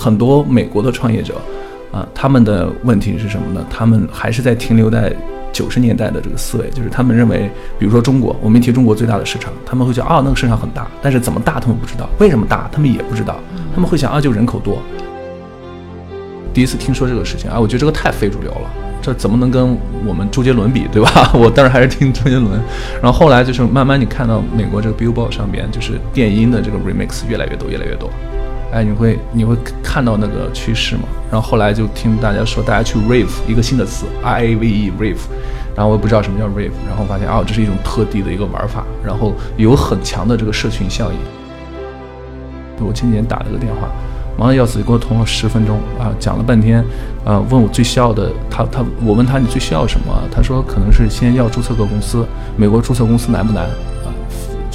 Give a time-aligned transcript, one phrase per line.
[0.00, 1.34] 很多美国的创业者，
[1.92, 3.62] 啊，他们的问题是什么呢？
[3.68, 5.14] 他们还是在停留在
[5.52, 13.38] 九十年代的这个思维，就是他们认为，比如说中国，我们一提中国最大的市场，他们会讲啊，那个市场很大，但是怎么大他们不知道，为什么大他们也不知道，
[13.74, 14.78] 他们会想啊，就人口多。
[16.54, 18.70] 第一次听说这个事情啊，我觉得这个太非主流了，
[19.02, 19.76] 这怎么能跟
[20.06, 21.30] 我们周杰伦比，对吧？
[21.36, 22.58] 我当然还是听周杰伦。
[23.02, 28.10] 然后后来就是慢慢你看到美国这个 Billboard 上边，就是电音的这个 remix 越来越多，越来越多。
[28.72, 31.02] 哎，你会你会看到那个趋势嘛？
[31.30, 35.18] 然后后来就听大家说，大家去 rave 一个新的词 R A V E rave，
[35.74, 41.18] 然后我也不知道什么叫 rave，然后发现哦，这是一种特地的一个玩法，然后有很强的这个社群效应。
[42.86, 43.88] 我前几天打了个电话。
[44.38, 46.82] 忙得要死，给我通了十分钟啊，讲了半天，
[47.26, 50.14] 啊，问我最需要的，他他，我问他你最需要什么？
[50.34, 52.24] 他说可能是先要注册个公司，
[52.56, 53.68] 美国注册公司难不难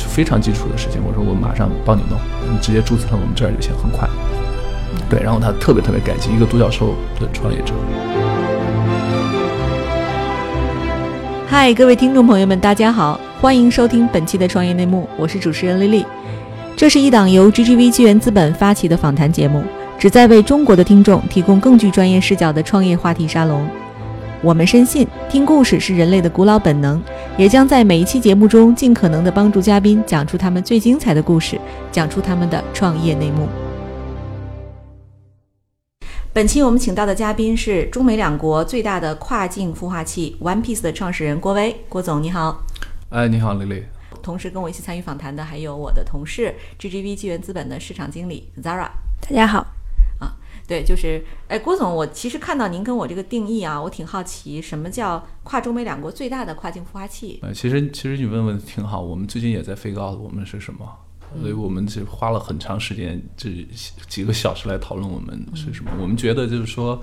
[0.03, 0.07] 啊？
[0.09, 1.01] 非常基础的事情。
[1.05, 2.19] 我说我马上帮你弄，
[2.51, 4.07] 你直接注册到我们这儿就行，很快。
[5.09, 7.73] 对，然后他特别特别感激一个独角兽的创业者。
[11.47, 16.05] 嗨，各位听众朋友们，大家好，欢迎收听本期的创业内幕，我是主持人丽丽。
[16.75, 19.63] 这是一档由 GGV 纪元资本发起的访谈节目，
[19.97, 23.65] 旨在为中国的听众提供更具专业视角的创业话题沙龙。
[24.45, 27.01] 我们深信，听故事是人类的古老本能，
[27.35, 31.59] 也将在每一期节目中尽可能的帮助嘉宾讲出他们最精彩的故事，
[31.91, 33.47] 讲出他们的创业内幕。
[36.31, 42.63] 本期我们请到的嘉宾是中美两国最大的跨境孵化器 One Piece 的创始人郭威，郭总你好。
[43.09, 43.83] 哎，你好，丽丽。
[44.21, 48.89] 同时跟我一起参与访谈的还有我的同事 GGV 纪元资本的市场经理 Zara。
[49.21, 49.65] 大家好。
[50.65, 57.39] 啊，对，就是哎，郭总，我其实看到您跟我这个定义啊，我挺好奇，什么叫跨中美两国最大的跨境孵化器？
[57.41, 60.85] 呃，其实其实你问问挺好，我们最近也在飞告诉我们是什么，
[61.39, 63.49] 所以我们就花了很长时间，这
[64.07, 65.91] 几个小时来讨论我们是什么。
[65.99, 67.01] 我们觉得就是说。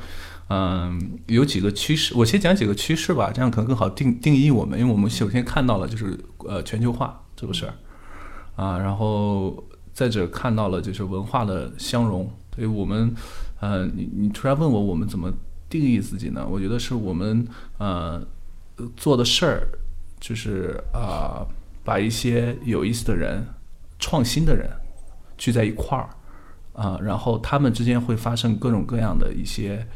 [0.49, 4.79] 嗯，有几个趋势，我先讲几个趋势吧，这样可能更好定定义我们。
[4.79, 7.73] 因为我们首先看到了就是呃全球化这个事儿
[8.55, 12.31] 啊，然后再者看到了就是文化的相融。
[12.55, 13.15] 所以我们
[13.63, 15.33] 呃，你你突然问我我们怎么
[15.71, 16.45] 定义自己呢？
[16.47, 17.47] 我觉得是我们
[17.79, 18.21] 呃
[18.97, 19.69] 做的事儿
[20.21, 21.47] 就是啊，
[21.83, 23.47] 把一些有意思的人、
[23.99, 24.69] 创新的人
[25.39, 26.11] 聚在一块儿
[26.75, 29.87] 啊，然后他们之间会发生各种各样的一些。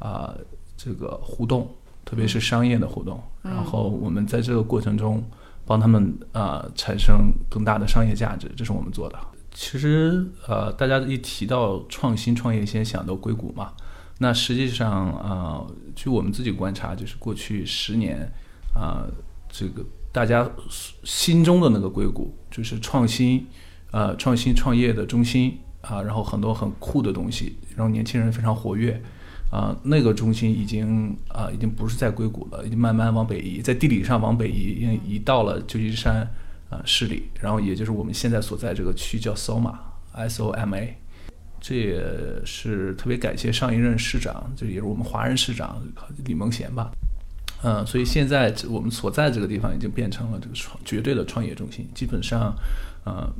[0.00, 0.34] 啊，
[0.76, 1.66] 这个互动，
[2.04, 5.24] 特别是商业的互动，然后我们在这个过程中
[5.64, 9.18] 帮他们啊产生更大的商业价值，这是我们做的。
[9.54, 13.72] 其实呃，大家一提到创新创业，先想到硅谷嘛。
[14.18, 18.30] 那实际上啊，据我们自己观察，就是过去十年
[18.74, 19.06] 啊，
[19.48, 20.50] 这个大家
[21.04, 23.46] 心中的那个硅谷，就是创新
[23.92, 29.00] 呃创新创业的中心啊，然后很多很酷的东西，然后年轻人非常活跃。
[29.50, 36.28] 啊，那个中心已经啊，已经不是在硅谷了，已经慢慢往北移，在地理上往北移，已经移到了旧金山
[36.74, 40.96] 啊市里，然后也就是我们现在所在这个区叫 SOMA，S O M A，
[41.60, 42.02] 这也
[42.44, 45.80] 是特别感谢上一任市长，这也是我们华人市长
[46.24, 46.90] 李梦贤吧，
[47.62, 52.54] 嗯，所以现在我们所在这个地方已经变成了这个创绝对的创业中心，基本上，
[53.06, 53.32] 嗯，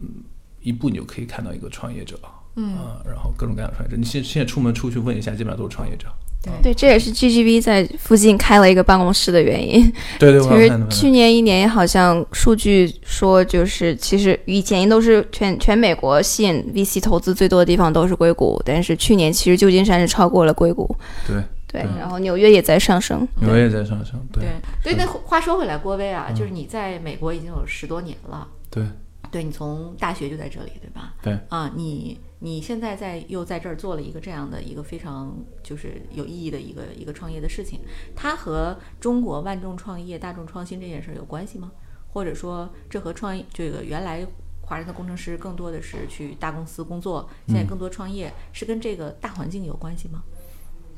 [0.60, 2.18] 一步你就可以看到一个创业者。
[2.56, 6.06] 嗯然后各种各样的创业者，你现现在出门出去问一下，基本上都是创业者。
[6.44, 9.90] 对对，这也是 GGV 在附近开了一个办公室的原因。
[10.18, 20.94] 对对，其实去年一年好像数据说，就是其实以前都是全全美国吸引 VC 投资最多的地方都是硅谷，但是去年其实旧金山是超过了硅谷。
[21.26, 23.26] 对对，然后纽约也在上升。
[23.40, 24.20] 纽约也在上升。
[24.32, 24.44] 对
[24.82, 28.46] 对，那话说回来，郭威啊，就是你在美国已经有十多年了。
[28.70, 28.84] 对。
[29.30, 31.12] 对你从大学就在这里，对吧？
[31.20, 37.80] 对啊，你你现在在又在这儿做了一个这样的一个非常就是有意义的一个一个创业的事情，
[38.14, 41.72] 它和中国万众创业、大众创新这件事有关系吗？
[42.12, 44.26] 或者说，这和创业这个原来
[44.60, 50.22] 华人的工程师更多的是去大公司工作，现在更多创业，是跟这个大环境有关系吗？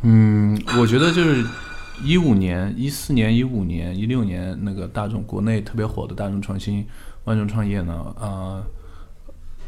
[0.03, 1.47] 嗯，我觉得就是
[2.05, 6.85] 一五年、一四年、一五年、一六年那个大众国内特别火的大众创新。
[7.25, 8.65] 万众创业呢，呃，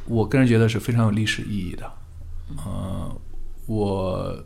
[0.09, 1.93] 我个人觉得是非常有历史意义的，
[2.65, 3.21] 呃，
[3.67, 4.45] 我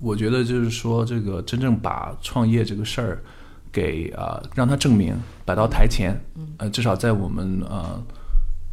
[0.00, 3.22] 我觉得就是说，这个真正把创业这个事儿
[3.70, 5.14] 给啊让他证明
[5.44, 6.18] 摆到台前，
[6.58, 8.02] 呃，至少在我们呃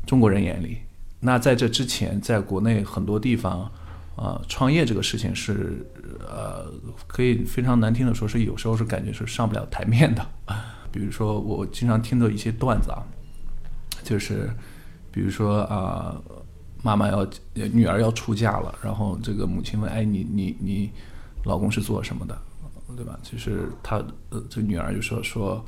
[0.06, 0.78] 中国人眼里，
[1.20, 3.70] 那在这之前，在国内很多地方，
[4.16, 5.86] 啊，创业这个事情是
[6.22, 6.72] 呃，
[7.08, 10.26] 可以非常难听的说，是有时候是感觉是上不了台面的，
[10.92, 13.04] 比如说我经常听到一些段子啊。
[14.04, 14.50] 就是，
[15.14, 16.20] 比如说啊，
[16.82, 20.92] 妈妈要女儿要出嫁了，然后这个母亲问：“哎，你你你
[21.46, 22.36] 老公是做什么的？
[22.98, 25.64] 对吧？”就是她呃，这女儿就说说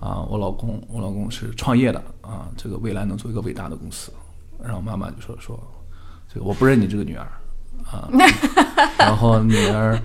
[0.00, 4.12] 啊，我老公我老公是创业的啊，这个未来能做一个伟大的公司。
[4.60, 5.58] 然后妈妈就说说
[6.28, 7.26] 这个我不认你这个女儿
[7.84, 8.10] 啊。
[8.98, 9.96] 然后女儿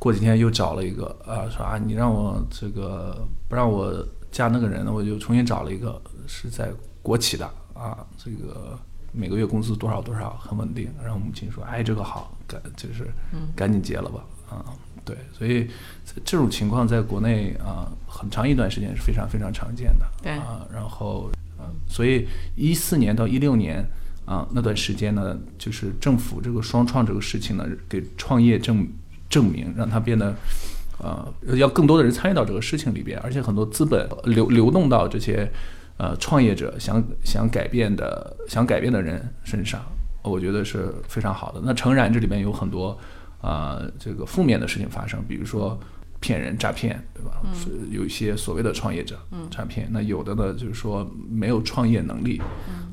[0.00, 3.94] 过几天又找了一个啊，说啊，你让我这个不让我
[4.32, 6.72] 嫁那个人，我就重新找了一个是在
[7.02, 7.48] 国企的
[7.80, 8.78] 啊，这个。
[9.12, 13.10] 每个月工资多少多少很稳定，然后母亲说：“哎，这个好，赶就是
[13.56, 14.64] 赶紧结了吧。”啊，
[15.04, 15.68] 对，所以
[16.24, 20.06] 这种情况在国内啊，很长一段时间是非常非常常见的。
[20.22, 21.28] 对啊，然后
[21.58, 23.84] 嗯，所以一四年到一六年
[24.26, 28.86] 啊那段时间呢，就是政府这个双创这个事情呢，给创业证
[29.28, 30.32] 证明，让它变得
[30.98, 35.50] 呃要更多的人参与到这个事情里边，而且很多资本流流动到这些。
[36.00, 39.82] 呃，创业者想想改变的想改变的人身上，
[40.22, 41.60] 我觉得是非常好的。
[41.62, 42.98] 那诚然，这里面有很多
[43.42, 45.78] 啊，这个负面的事情发生，比如说
[46.18, 47.42] 骗人、诈骗，对吧？
[47.52, 49.18] 是有一些所谓的创业者
[49.50, 49.90] 诈骗。
[49.92, 52.40] 那有的呢，就是说没有创业能力，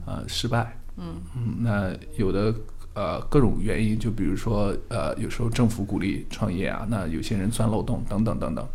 [0.06, 0.78] 呃，失败。
[0.98, 1.56] 嗯嗯。
[1.62, 2.54] 那有的
[2.94, 8.68] 呃各种原因，就比如说呃，有时候政府鼓励创业啊，那有些人钻漏洞等等等等。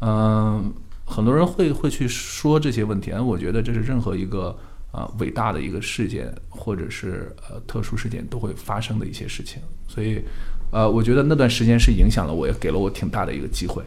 [0.00, 0.72] 嗯。
[1.08, 4.56] 很多人会会去说这些问题，我觉得这是任何一个
[4.92, 10.22] 啊伟大的一个事件或者是呃特殊事件都会发生的一些事情，所以
[10.70, 13.82] 呃我觉得那段时间是影响了我，也给了我挺大的一个机会。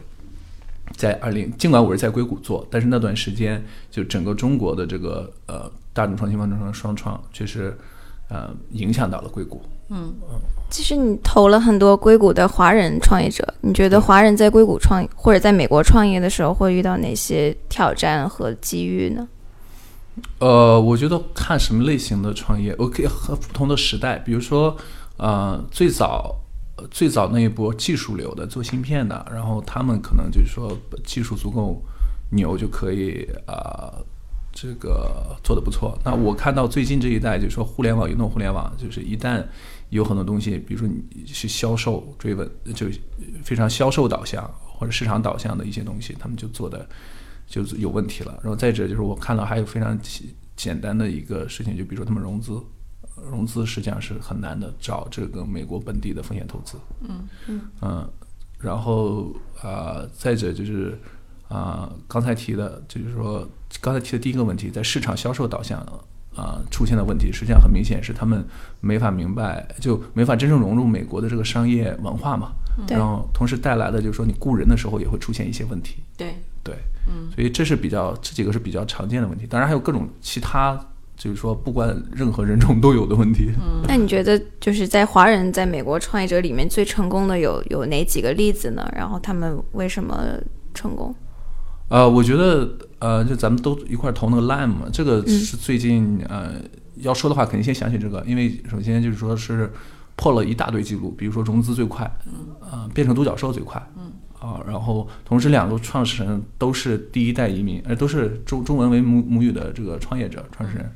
[0.96, 7.74] 在二零，尽管我是在硅谷做，但是那段时间就整个中国的这个呃大众创新方程式双创确实
[8.28, 9.62] 呃影响到了硅谷。
[9.92, 10.40] 嗯嗯。
[10.70, 19.28] 其实你投了很多硅谷的华人创业者，你觉得华人在硅谷创或者在美国创业的时候会遇到哪些挑战和机遇呢？
[20.38, 24.74] 呃，我觉得看什么类型的创业，OK，和不同的时代，比如说，
[25.18, 26.34] 呃，最早
[26.90, 31.82] 最早那一波技术流的做芯片的，然后他们可能就是说技术足够
[32.30, 33.92] 牛就可以啊，
[34.52, 35.98] 这个做的不错。
[36.04, 39.44] 那我看到最近这一代就是说互联网、移动互联网，就是一旦
[39.90, 42.86] 有很多东西，比如说你是销售追问，就
[43.42, 46.86] 非常销售导向或者市场导向的一些东西，他们就做的
[47.46, 48.38] 就有问题了。
[48.42, 49.98] 然后再者就是我看到还有非常
[50.54, 52.60] 简单的一个事情，就比如说他们融资，
[53.30, 56.78] 融资实际上是很难的，找这个美国本地的风险投资。
[57.00, 58.10] 嗯嗯嗯，
[58.58, 60.98] 然后啊，再者就是
[61.48, 63.48] 啊，刚才提的，就是说
[63.80, 65.84] 刚才提的第一个问题，在市场销售导向。
[66.34, 68.42] 啊，出现的问题实际上很明显是他们
[68.80, 72.52] 没法明白，就没法真正融入美国的这个商业文化嘛。
[72.88, 75.96] 然后同时带来的就是说，你雇人的时候也会出现一些问题。
[76.16, 76.34] 对
[76.64, 76.74] 对，
[77.06, 79.46] 嗯，所以这是比较这几个是比较常见的问题。
[79.46, 80.74] 当然还有各种其他，
[81.18, 83.50] 就是说不管任何人种都有的问题。
[83.60, 88.90] 嗯， 那你觉得就是在华人在美国创业者里面最成功的有有哪几个例子呢？
[88.96, 90.24] 然后他们为什么
[90.72, 91.14] 成功？
[91.92, 92.66] 呃，我觉得，
[93.00, 96.54] 呃，就咱们都一块投那个 Lime，这个是最近，呃，
[96.96, 99.70] 要说的话，肯定先想起这个，因为首先就是说是
[100.16, 102.10] 破了一大堆记录，比如说融资最快，
[102.60, 103.78] 呃，变成独角兽最快，
[104.40, 110.90] 啊，然后同时两个创始人都是第一代移民，呃，都是中中文为母母语的这个创业者创始人，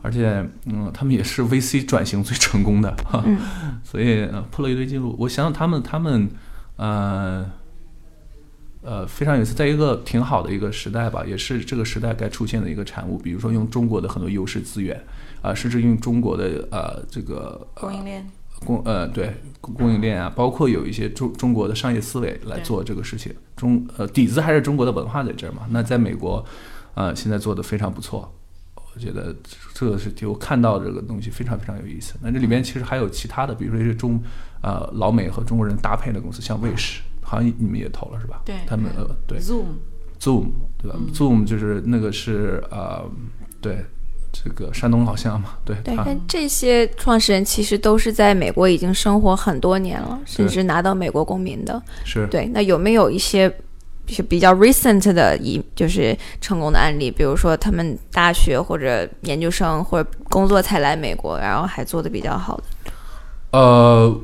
[0.00, 3.22] 而且，嗯，他们也是 VC 转型最成功的，哈，
[3.84, 5.14] 所以破了一堆记录。
[5.18, 6.26] 我想想他们，他们，
[6.76, 7.44] 呃。
[8.88, 13.18] 呃，非常有意思，在一个挺好的一个时代吧，也是这个时代该出现的一个产物。
[13.18, 14.98] 比如说，用中国的很多优势资源，
[15.42, 18.26] 啊，甚至用中国的呃这个供应链，
[18.64, 23.30] 供呃对供应链啊，包括有一些中中国的商业思维来做这个事情。
[23.54, 25.66] 中呃底子还是中国的文化在这儿嘛。
[25.68, 26.42] 那在美国，
[26.94, 28.32] 呃，现在做的非常不错。
[28.74, 29.36] 我觉得
[29.74, 32.14] 这个是就看到这个东西非常非常有意思。
[32.22, 34.18] 那这里面其实还有其他的，比如说一些中
[34.62, 37.02] 呃老美和中国人搭配的公司，像卫视。
[37.28, 38.40] 好像你们也投了是吧？
[38.42, 40.46] 对，他们呃对，Zoom，Zoom
[40.78, 43.04] 对吧？Zoom 就是那个是呃
[43.60, 43.84] 对
[44.32, 45.76] 这个山东老乡嘛，对。
[45.84, 51.82] 对，但这些创始人其实都是在美国已经生活很多年了，甚至拿到美国公民的。
[52.02, 52.26] 是。
[52.28, 53.54] 对，那有没有一些
[54.06, 57.10] 是比较 recent 的一就是成功的案例？
[57.10, 62.64] 比如说他们大学或者研究生或者工作才来美国，然后还做的比较好的？
[63.52, 64.18] 呃。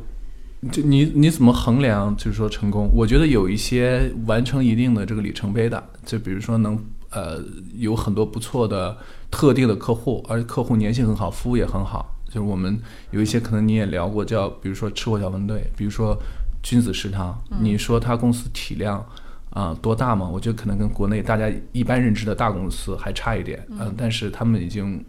[0.71, 2.91] 就你你怎么衡量就是说成功？
[2.95, 6.79] 我觉得有一些完成一定的这个里程碑的，就比如说能
[7.11, 7.43] 呃
[7.77, 8.97] 有很多不错的
[9.31, 12.11] 特定的客户，而且客户粘性很好，服务也很好。
[12.27, 12.81] 就是我们
[13.13, 16.17] 有一些可能你也聊过，叫比如说吃货小分队，比如说
[16.63, 17.41] 君子食堂。
[17.61, 19.05] 你说他公司体量
[19.51, 20.29] 啊多大吗？
[20.29, 23.65] 我觉得可能跟国内大家一般认知的大公司还差一点。
[23.71, 25.05] 嗯，但是他们已经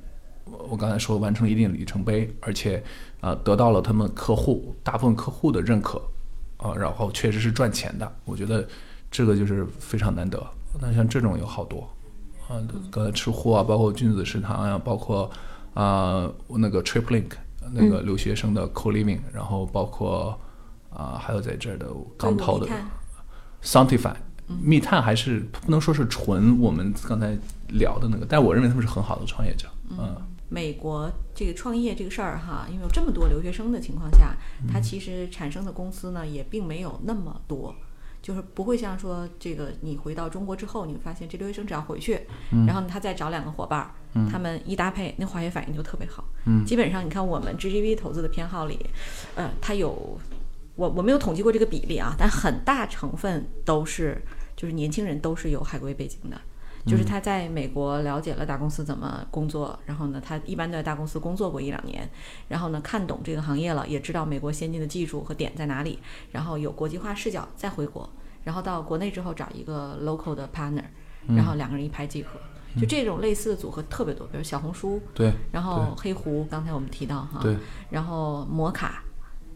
[0.69, 2.83] 我刚才说完成了一定里程碑，而且啊、
[3.25, 5.99] 呃得到了他们客户大部分客户的认可
[6.57, 8.67] 啊、然后确实是赚钱的，我觉得
[9.11, 10.41] 这个就是非常难得。
[10.79, 11.87] 那像这种有好多
[12.47, 15.29] 啊，刚才吃货啊，包括君子食堂呀、包括
[15.73, 17.31] 啊、我那个 TripLink
[17.71, 20.39] 那个留学生的 co living，、然后包括
[20.89, 22.87] 啊、还有在这儿的刚投的硅谷密探
[23.63, 24.15] Sanctify
[24.61, 27.37] 密探还是不能说是纯我们刚才
[27.69, 29.67] 聊的那个，但我认为他们是很好的创业者。
[29.89, 30.15] 嗯，
[30.47, 34.35] 美国这个创业这个事儿哈，因为有这么多留学生的情况下，
[34.71, 37.75] 它其实产生的公司呢也并没有那么多，
[38.21, 42.21] 就是不会像说这个你回到中国之后，你会发现这留学生只要回去，
[42.67, 43.91] 然后他再找两个伙伴儿，
[44.31, 46.23] 他们一搭配，那化学反应就特别好。
[46.45, 46.63] 嗯。
[46.63, 48.77] 基本上你看我们 GGV 投资的偏好里，
[49.35, 50.19] 呃，它有
[50.75, 54.21] 我我没有统计过这个比例啊，但很大成分都是
[54.55, 56.39] 就是年轻人都是有海归背景的。
[56.85, 62.07] 就是他在美国了解了大公司怎么工作，然后呢，他一般都在大公司工作过一两年，
[62.47, 65.99] 然后呢，看懂这个行业了，也知道美国先进的技术和点在哪里，
[66.31, 68.09] 然后有国际化视角，再回国，
[68.43, 70.83] 然后到国内之后找一个 local 的 partner，
[71.27, 72.39] 然后两个人一拍即合。
[72.77, 77.55] 就这种类似的组合特别多，比如小红书，对然后黑狐，刚才我们提到哈，对，
[77.89, 79.01] 然后摩卡，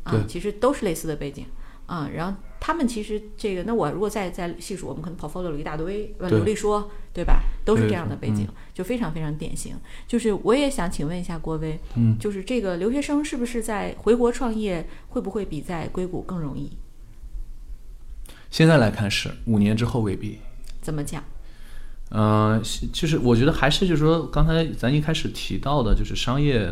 [0.04, 1.46] 啊对，其实都是类似的背景
[1.86, 2.10] 啊。
[2.16, 7.44] 然后他们其实这个，那我如果再再细数，我们可能 portfolio 里一大堆，呃，对刘丽说，对吧？
[7.66, 9.76] 都是这样的背景，就非常非常典型。
[10.08, 16.72] 就是我也想请问一下郭威，嗯，就是这个留学生是不是在回国创业，会不会比在硅谷更容易？
[18.50, 20.40] 现在来看是，五年之后未必。
[20.80, 21.22] 怎么讲？
[22.12, 26.72] 嗯、就是我觉得还是就是说，刚才咱一开始提到的，就是商业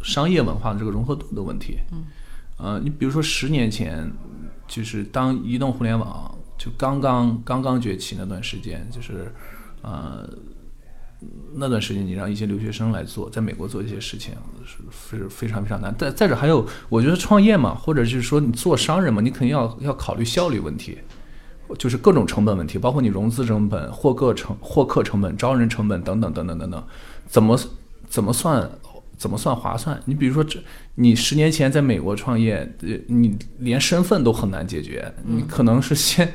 [0.00, 1.80] 商业文化的这个融合度的问题。
[1.90, 2.04] 嗯，
[2.58, 4.08] 呃，你比如说十年前，
[4.68, 9.30] 就是当移动互联网就刚刚刚刚崛起那段时间，就是
[9.82, 10.28] 呃
[11.54, 15.94] 那段时间，你让一些留学生来做，在美国做一些事情是是非常非常难。
[15.98, 20.98] 再再者还有，我觉得创业嘛，或者就是说你做商人嘛，你肯定要要考虑效率问题。
[21.76, 26.82] 就是各种成本问题，包括你融资成本、获客成获客成本、招人成本等等等等等等，
[27.26, 27.60] 怎么
[28.08, 28.66] 怎么算
[29.18, 30.00] 怎么算划算？
[30.06, 30.58] 你比如说这，
[30.94, 36.32] 你十年前在美国创业，呃，你连身份都很难解决，你可能是先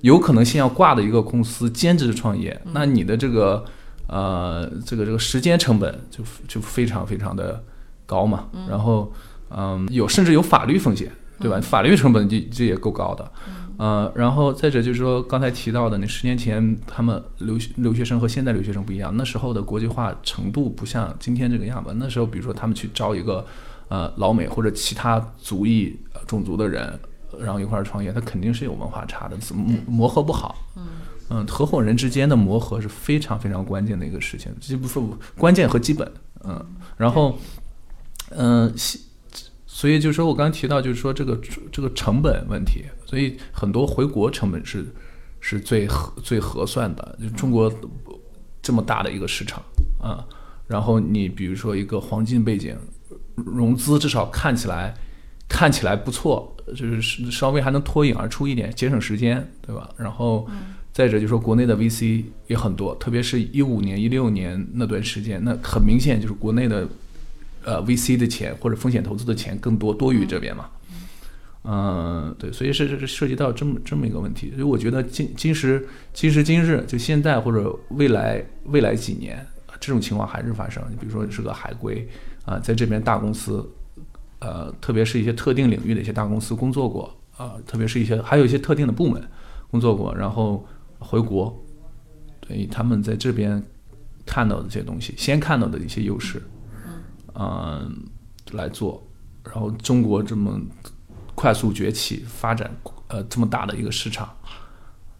[0.00, 3.64] 有可能先要挂的一个公司兼职创业，那你的这个
[4.06, 7.62] 呃这个这个时间成本就就非常非常的
[8.06, 9.12] 高嘛，然后
[9.50, 11.60] 嗯有甚至有法律风险，对吧？
[11.60, 13.30] 法律成本这这也够高的。
[13.78, 21.90] 呃，然后再者就是说，刚才提到的，那十年前他们留学留学生和现在留学生不一样，那时候的国际化程度不像今天这个样子。
[21.96, 23.42] 那时候，比如说他们去招一个
[23.88, 27.00] 呃老美或者其他族裔、呃种族的人，
[27.38, 30.56] 然后一块儿创业，他肯定是有文化差的，怎么磨合不好。
[31.28, 35.00] 嗯，合伙人之间的磨合是非常非常关键的一个事情，这不是
[35.38, 36.10] 关键和基本。
[36.42, 37.38] 嗯，然后，
[38.30, 39.00] 嗯、西
[39.66, 41.38] 所以就是说我刚才提到，就是说这个
[41.70, 44.84] 这个成本问题，所以很多回国成本是
[45.38, 47.18] 是最合最合算的。
[47.22, 47.72] 就中国
[48.60, 49.62] 这么大的一个市场
[50.00, 50.26] 啊，
[50.66, 52.76] 然后你比如说一个黄金背景，
[53.36, 54.94] 融资至少看起来
[55.50, 59.90] 看起来不错，就是稍微还能脱颖而出一点，节省时间，对吧？
[59.98, 60.48] 然后
[60.92, 66.88] 再者就说国内的 VC 也很多，特别是一五年、一六年那段时间，那很明显就是国内的
[67.64, 70.70] 呃 VC 的钱或者风险投资的钱更多多于这边嘛。
[71.64, 79.44] 嗯，对，所以是是涉及到这么这么一个问题，所以我觉得今今时今时今日，就现在或者未来未来几年，
[79.78, 80.82] 这种情况还是发生。
[80.88, 82.08] 你比如说是个海归
[82.46, 83.68] 啊、在这边大公司，
[84.40, 89.22] 呃，特别是一些特定领域的一些大公司工作过啊、特别是一些还有一些特定的部门
[89.70, 90.66] 工作过，然后
[90.98, 91.58] 回国，
[92.40, 93.62] 对他们在这边
[94.26, 96.42] 看到的这些东西，先看到的一些优势，
[97.34, 98.04] 嗯、
[98.52, 99.02] 来做，
[99.44, 100.60] 然后中国这么
[101.34, 102.70] 快速崛起发展，
[103.08, 104.28] 呃，这么大的一个市场，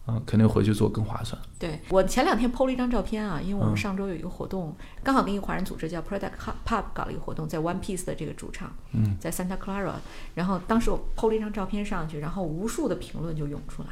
[0.05, 1.39] 啊、肯定回去做更划算。
[1.59, 6.31] 对我前两天 PO 了一张照片啊，因为我们嗯上周有一个活动，刚好跟一个华人组织叫 Product
[6.65, 9.93] Pub 搞了一个活动，在 One Piece 的这个主场，嗯，在 Santa Clara，
[10.33, 13.89] 然后当时我 PO 了一张照片上去，然后无数的评论就涌出来。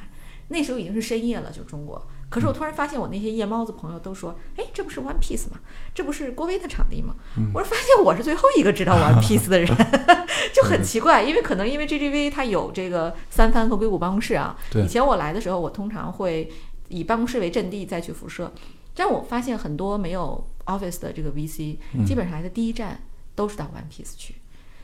[0.48, 2.04] 那时候已经是深夜了，就中国。
[2.30, 5.60] 可是我突然发现，我那些夜猫子朋友都说：“哎，这不是 One Piece 吗？
[5.96, 7.16] 这不是郭威的场地吗？”
[7.54, 9.68] 我说发现我是最后一个知道 One Piece 的人
[10.54, 14.56] 就很奇怪，因为可能因为 GGV 它有这个三藩和硅谷办公室啊。
[14.84, 16.52] 以前我来的时候，我通常会
[16.90, 18.52] 以办公室为阵地再去辐射，
[18.94, 23.02] 但我发现很多没有 office 的这个 VC，基本上来的第一站
[23.34, 24.36] 都是到 One Piece 去，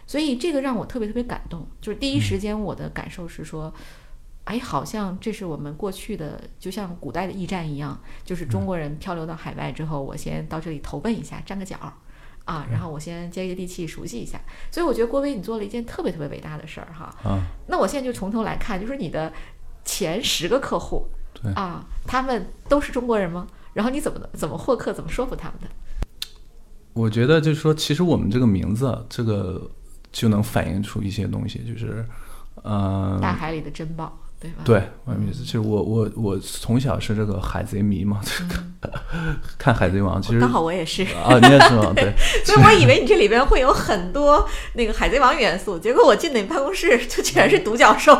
[0.07, 1.67] 所以这个让我特别特别感动。
[1.79, 3.71] 就是第一时间我的感受是说，
[4.45, 11.77] 哎，好像这是我们过去的，就像古代的驿站一样，就是中国人漂流到海外之后，我先到这里投奔一下，站个脚。
[12.45, 14.39] 啊，然后我先接接地气，熟悉一下。
[14.69, 17.05] 所以我觉得郭威你做了一件特别特别伟大的事儿哈。
[17.23, 19.33] 啊，那我现在就从头来看，就是你的
[19.83, 23.47] 前十个客户，对啊，他们都是中国人吗？
[23.73, 25.67] 然后你怎么怎么获客，怎么说服他们的？
[26.93, 29.67] 我觉得就是说，其实我们这个名字，啊这个
[30.11, 32.07] 就能反映出一些东西，就是，
[32.61, 34.61] 呃、大海里的珍宝，对吧？
[34.63, 38.93] 对，我的意思，其实我我我从小是这个海贼迷嘛，这个
[39.57, 41.91] 看海贼王，其实刚好我也是，啊，你也是吗？
[41.95, 42.13] 对，
[42.45, 48.13] 所以我以为你这里边会有很多那个海贼王元素，结果我进你办公室就全是独角兽。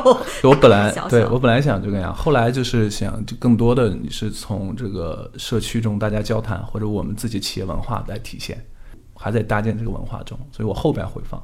[0.44, 8.65] 我本来 对我本来想这个样，后来就是想就更多的你是从这个社区中大家交谈，或者我们自己企业文化来体现，
[9.13, 11.41] 还在搭建这个文化中，所以我后边回放。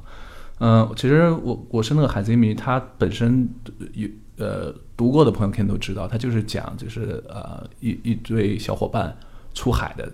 [0.64, 3.48] 嗯、其实我我是那个海贼迷，他本身
[3.94, 4.08] 有
[4.42, 9.16] 呃读过的朋友肯定都知道，他就是讲就是呃一一堆小伙伴
[9.54, 10.10] 出海的。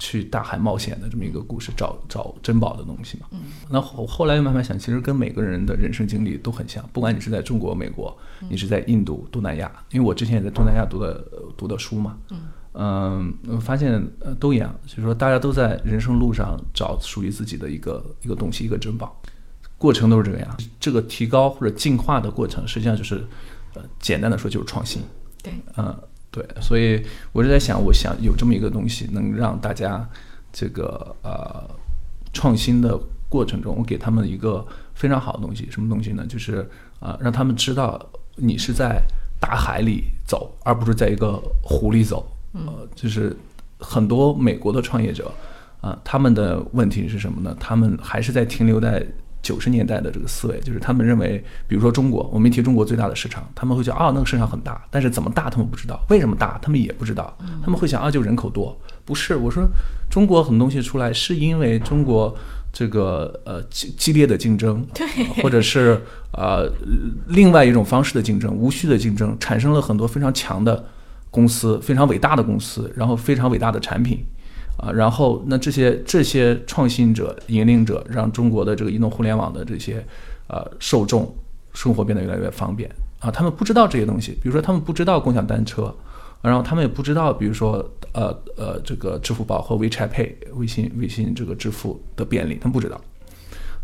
[0.00, 3.26] 去大海冒险的这么一个故事，找找珍宝的东西嘛。
[3.32, 8.16] 嗯，那后后来又慢慢想，其实跟每个人的人生经历都很像，不管你是在中国、美国，
[8.48, 12.16] 你是在印度、东南亚，因为我之前也在东南亚读的呃读的书嘛。
[12.74, 19.20] 嗯，我发现呃都一样，就是说大家都在人生路上找属于自己的一个一个东西，一个珍宝，
[19.76, 20.56] 过程都是这个样。
[20.78, 23.26] 这个提高或者进化的过程，实际上就是
[23.74, 25.02] 呃简单的说就是创新。
[25.42, 25.96] 对，嗯，
[26.30, 30.08] 对，所以我就在想，我想有这么一个东西，能让大家
[30.52, 31.68] 这个呃
[32.32, 32.98] 创新的
[33.28, 36.26] 过程中，我给他们一个非常好的东西，什么东西呢？
[36.26, 36.60] 就是
[37.00, 38.04] 啊、呃让他们知道
[38.36, 39.00] 你是在
[39.40, 42.26] 大海里走，而不是在一个湖里走。
[42.52, 43.36] 呃，就是
[43.78, 45.30] 很多美国的创业者
[45.80, 47.56] 啊、他们的问题是什么呢？
[47.60, 49.06] 他们还是在停留在
[49.42, 59.36] 九十年代的这个思维，就是他们认为，比如说中国，我们一提中国最大的市场，他们会讲啊，那个市场很大，但是怎么大他们不知道，为什么大他们也不知道，他们会想啊，就人口多，不是？
[59.36, 59.66] 我说
[60.10, 62.36] 中国很多东西出来是因为中国
[62.72, 65.06] 这个呃激激烈的竞争，对，
[65.42, 66.00] 或者是
[66.32, 66.70] 呃
[67.28, 70.84] 另外一种方式的竞争，无序的竞争，产生了很多非常强的
[71.30, 74.24] 公司，非常伟大的公司，然后非常伟大的产品。
[74.78, 80.02] 啊，然后那这些这些创新者、引领者，让中国的这个移动互联网的这些
[80.46, 81.34] 呃受众
[81.74, 82.88] 生活变得越来越方便
[83.18, 83.30] 啊。
[83.30, 85.92] 他们不知道这些东西，比如说他们不知道共享单车，
[86.40, 93.00] 然后他们也不知道，比如说呃呃这个支付宝和 WeChat Pay 微信微信这个支付的便利，他们不知道。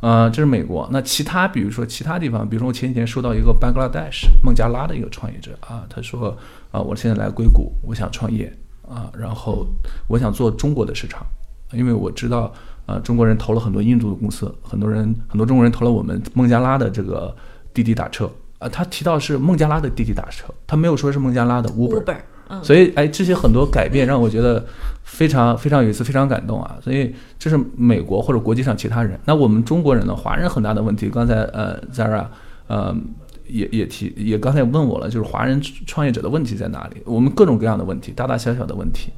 [0.00, 0.86] 呃，这是美国。
[0.92, 6.36] 那其他，比如说其他地方，比如说我前几天收到一个 Bangladesh 孟加拉的一个创业者啊，他说
[6.70, 8.52] 啊，我现在来硅谷，我想创业
[8.88, 9.66] 啊，然后
[10.08, 11.26] 我想做中国的市场，
[11.72, 12.52] 因为我知道
[12.86, 17.34] 啊，中国人投了很多印度的公司，很多人很多中国人投了我们孟加拉的这个
[17.72, 22.02] 滴滴打车啊，他提到是孟加拉的滴滴打车，他没有说是孟加拉的 Uber。
[22.04, 22.16] Uber，
[22.48, 24.62] 嗯，所以，哎，这些很多改变让我觉得
[25.02, 26.76] 非常非常有意思，非常感动啊！
[26.82, 29.18] 所以这是美国或者国际上其他人。
[29.24, 30.14] 那我们中国人呢？
[30.14, 32.26] 华人很大的问题，刚才呃，Zara
[32.66, 32.94] 呃
[33.54, 37.00] 也也提也刚才问我了，就是华人创业者的问题在哪里？
[37.04, 39.10] 我们各种各样的问题，大大小小的问题。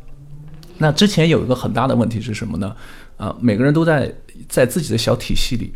[0.77, 2.77] 那之前有一个很大的问题是什么呢？
[3.16, 4.14] 啊、每个人都在
[4.46, 5.72] 在自己的小体系里，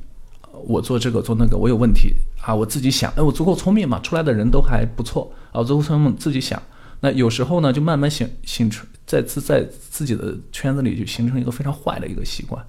[0.67, 6.63] 我做这个做那个，我有问题啊，我自己想，哎，我足够聪明嘛，出来的人都还不错啊，我足够聪明，自己想。
[7.01, 12.63] 那有时候呢，就慢慢形形成在自在自己的圈子里就形成一个非常坏的一个习惯。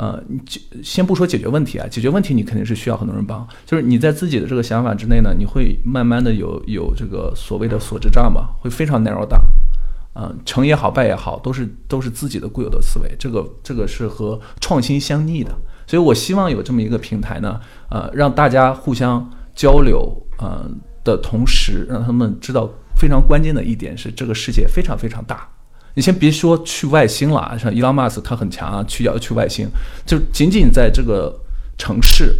[0.00, 9.42] 呃，你就先不说解决问题啊，解决问题你肯定是需要很多人帮，就是你在自己的这个想法之内呢，你会慢慢的有有这个所谓的所知障吧，会非常 narrow down。
[10.14, 15.54] 啊，成也好，败也好，都是都是自己的固有的思维，这个这个是和创新相逆的。
[15.86, 17.60] 所以我希望有这么一个平台呢，
[17.90, 20.68] 呃，让大家互相交流，呃
[21.04, 25.46] 的同时，让他们知道非常关键的一点是，这个世界非常非常大。
[25.94, 29.68] 你先别说去外星了啊，像伊朗马斯他很强啊，去要去外星，
[30.06, 31.38] 就仅仅在这个
[31.76, 32.36] 城市，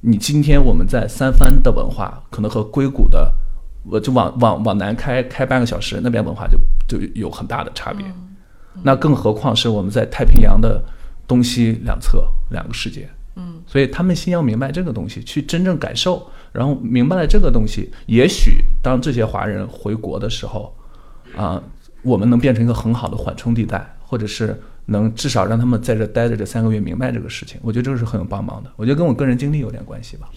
[0.00, 3.32] 你今天我们在三藩的文化，可能和硅谷的，
[3.84, 8.06] 我就往往往南开开半个小时，那边文化就就有很大的差别。
[8.82, 10.82] 那更何况是我们在太平洋的
[11.26, 13.08] 东西两侧两个世界。
[13.36, 20.72] 嗯，所以他们先要明白这个东西，去真正感受，然后明白了这个东西，也许当这些华人回国的时候，
[21.36, 21.60] 啊、
[22.04, 28.70] 我们能变成一个很好的缓冲地带，或者是能至少让他们在这待着这三个月明白这个事情，我觉得这个是很有帮忙的。
[28.76, 30.28] 我觉得跟我个人经历有点关系吧。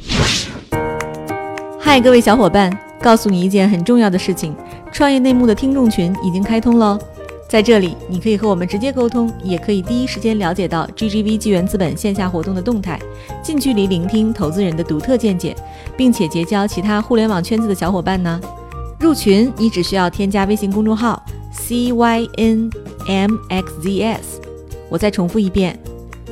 [1.77, 4.55] 嗨，各位小伙伴，告诉你一件很重要的事情：
[4.93, 6.97] 创业内幕的听众群已经开通喽。
[7.49, 12.99] 在这里，你可以和我们直接沟通，也可以第一时间了解到 GGV 纪元资本线下活动的动态，
[13.41, 15.55] 近距离聆听投资人的独特见解，
[15.97, 18.39] 并且结交其他互联网圈子的小伙伴呢。
[18.99, 21.23] 入群，你只需要添加微信公众号
[21.57, 23.07] CYNMXZS，
[24.89, 25.77] 我再重复一遍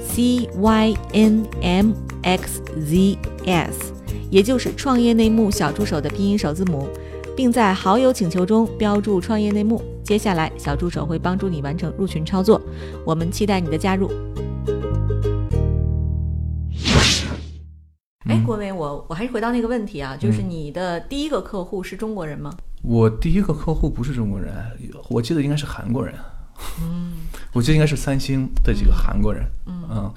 [0.02, 1.92] C Y N M
[2.24, 3.94] X Z S，
[4.30, 6.88] 也就是创业内幕小助手的拼音首字母，
[7.36, 9.82] 并在好友请求中标注“创业内幕”。
[10.06, 12.62] 接下来，小助手会帮助你完成入群操作。
[13.06, 14.10] 我们期待你的加入。
[18.28, 22.56] 哎，郭伟，我我还是回到那个问题啊，就是你的第一个客户是中国人吗？
[22.86, 24.54] 我第一个客户不是中国人，
[25.10, 26.14] 我记得应该是韩国人。
[26.82, 27.14] 嗯，
[27.52, 29.44] 我记得应该是三星的几个韩国人。
[29.66, 30.14] 嗯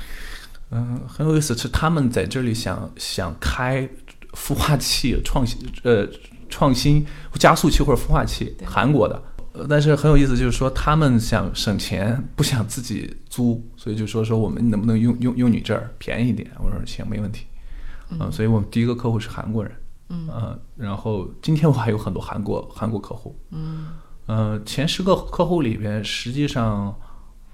[0.71, 3.89] 嗯很有意思，是他们在这里想想开
[4.35, 6.07] 孵化器创新，呃，
[6.51, 9.21] 创新加速器或者孵化器，韩国的。
[9.69, 16.49] 但是很有意思，就是说他们想省钱，不想自己租，所以就说说我们能不能用用用你这儿便宜一点？
[16.59, 17.47] 我说行，没问题。
[18.11, 19.73] 嗯，所以我们第一个客户是韩国人。
[20.11, 23.39] 嗯，然后今天我还有很多韩国韩国客户。
[23.51, 23.89] 嗯，
[24.27, 26.95] 呃，前十个客户里边，实际上，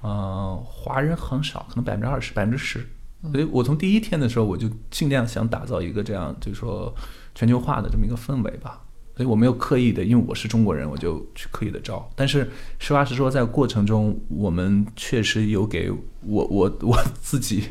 [0.03, 2.87] 呃，华人很少，可能百分之二十、百分之十。
[3.33, 6.95] 所以我从第一天的时候，我就尽量想打造一个这样，就是说
[7.35, 8.81] 全球化的这么一个氛围吧。
[9.17, 12.09] 所以我没有刻意的，因为我是中国人，我就去刻意的招。
[12.15, 15.91] 但是实话实说，在过程中，我们确实有给
[16.21, 17.65] 我我我自己，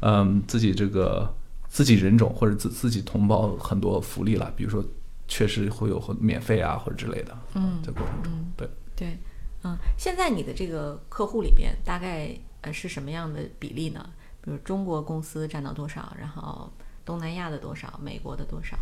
[0.00, 1.32] 嗯，自己这个。
[1.76, 4.82] 自己人种或者自自己同胞很多福利了，比如说，
[5.28, 7.38] 确实会有免费啊或者之类的。
[7.52, 9.18] 嗯，在过程中，对对，
[9.62, 14.08] 嗯，现在你的这个客户里边大概呃是什么样的比例呢？
[14.40, 16.72] 比如中国公司占到多少，然后
[17.04, 18.74] 东南亚的多少，美国的多少？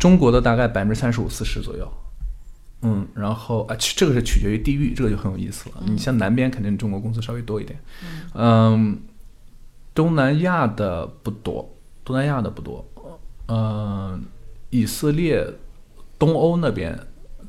[0.00, 1.86] 中国的大概百分之三十五四十左右。
[2.80, 5.82] 嗯，然后啊，这个是取决于地域，这个就很有意思了。
[5.84, 7.78] 你像南边肯定中国公司稍微多一点。
[8.32, 8.98] 嗯，
[9.92, 11.70] 东南亚的不多。
[12.08, 12.82] 东南亚的不多，
[13.48, 14.24] 嗯，
[14.70, 15.46] 以色列、
[16.18, 16.98] 东欧那边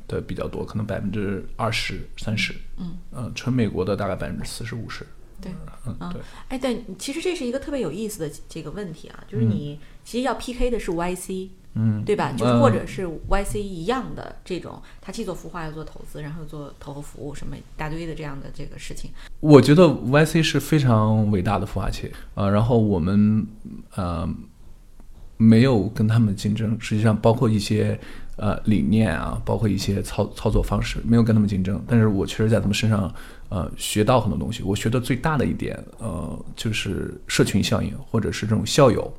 [0.05, 2.97] 的比较多，可能百分之二十三十，嗯。
[3.13, 5.07] 嗯，纯美国的大概百分之四十五十，
[5.41, 5.51] 对，
[5.85, 12.31] 嗯对，哎，对其实这是一个特别有意思的这个问题啊，就是你其实要 PK 的是 YC，嗯，对吧？
[12.37, 19.11] 就是或者是 YC 一样的这种，他既做孵化又做投资，然后又做投后服务，什么一大堆的这样的这个事情。
[19.39, 23.45] 我觉得 YC 是非常伟大的孵化器啊，然后我们
[23.95, 24.27] 呃。
[25.41, 27.97] 没有跟他们竞争，实际上包括一些
[28.39, 31.81] 呃理念啊，包括一些操操作方式，没有跟他们竞争。
[31.87, 33.13] 但是我确实在他们身上
[33.49, 34.63] 呃学到很多东西。
[34.63, 39.13] 我学的最大的一点呃就是社群效应，或者是这种校友，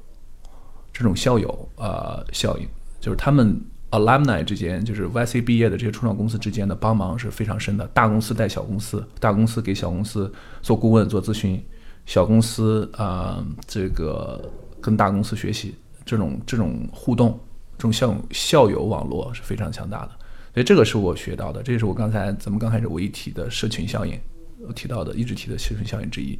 [0.92, 2.66] 这种校友呃效应，
[3.00, 7.87] 就是他们 alumni 之间，就是 YC 毕业的这些初创公司之间的帮忙是非常深的。
[7.88, 11.62] 大公司带小公司，大公司给小公司做顾问做咨询，
[12.06, 14.42] 小公司啊这个
[14.80, 15.74] 跟大公司学习。
[16.02, 17.38] 这种这种互动，
[17.80, 20.10] 这种校校友网络是非常强大的，
[20.52, 24.20] 所以这个是我学到的，这也是我刚才咱们刚开始我一提的社群效应，
[24.68, 26.38] 我提到的一直提的社群效应之一，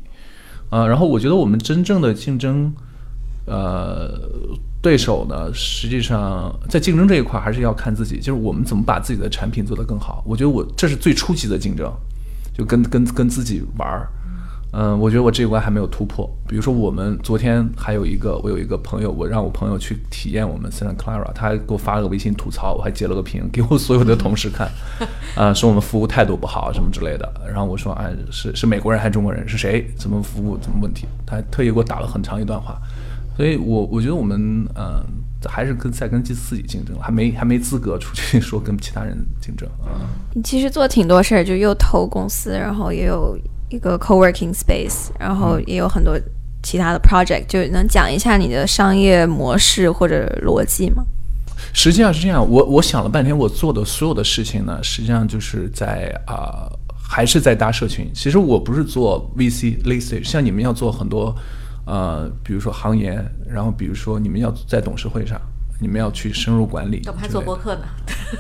[0.69, 2.71] 啊，然后我觉得我们真正的竞争，
[3.47, 4.21] 呃，
[4.83, 10.23] 对手呢，实际上在竞争这一块还是要看自己，就是我们怎么把自己的产品做得更好。
[10.27, 11.91] 我觉得我这是最初级的竞争，
[12.53, 14.07] 就跟跟跟自己玩儿。
[14.73, 16.31] 嗯，我觉得我这一关还没有突破。
[16.47, 24.71] 比如说，我们昨天还有一个，我有一个朋友，我让我朋友去体验我们 Santa Clara，他还给我发了个微信吐槽，我还截了个屏给我所有的同事看，
[25.35, 27.29] 啊，说我们服务态度不好什么之类的。
[27.49, 29.49] 然后我说，哎，是是美国人还是中国人？
[29.49, 29.85] 是谁？
[29.97, 30.57] 怎么服务？
[30.59, 31.09] 怎么问题？
[31.27, 32.81] 他还特意给我打了很长一段话。
[33.37, 35.03] 所以我我觉得我们嗯，
[35.49, 39.99] 还是跟在跟自己竞争，还没还没资格出去 说跟其他人竞争啊。
[40.33, 43.37] 你其实做挺多事儿，就又投公司，然后也有。
[43.71, 46.19] 一个 co-working space，然后也有很多
[46.63, 51.03] 其他的 project，就能讲一下你的商业模式或者逻辑吗？
[51.73, 56.69] 实际上是这样，我我想了半天，我做的所有的事情呢，实际上就是在啊，
[57.03, 58.11] 还是在搭社群。
[58.13, 61.35] 其实我不是做 VC 类似，像你们要做很多
[61.87, 65.41] 呃，比如说行研，然后比如说你们要在董事会上。
[65.81, 67.83] 你们要去深入管理，我们还做播客呢。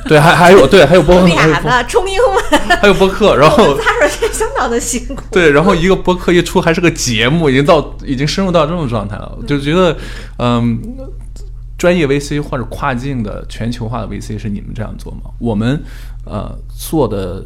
[0.07, 5.25] 对，还还有对，还有播客，俩呢，冲英文，还有播客，然后他说这相当的辛苦。
[5.33, 9.97] 对，然后一个播客一出还是个节目，已经到已经深入到这种状态了，就觉得
[10.39, 10.81] 嗯，
[11.77, 15.31] 专业 VC 或者跨境的全球化的 VC 是你们这样做吗？
[15.39, 15.83] 我们
[16.27, 17.43] 呃做的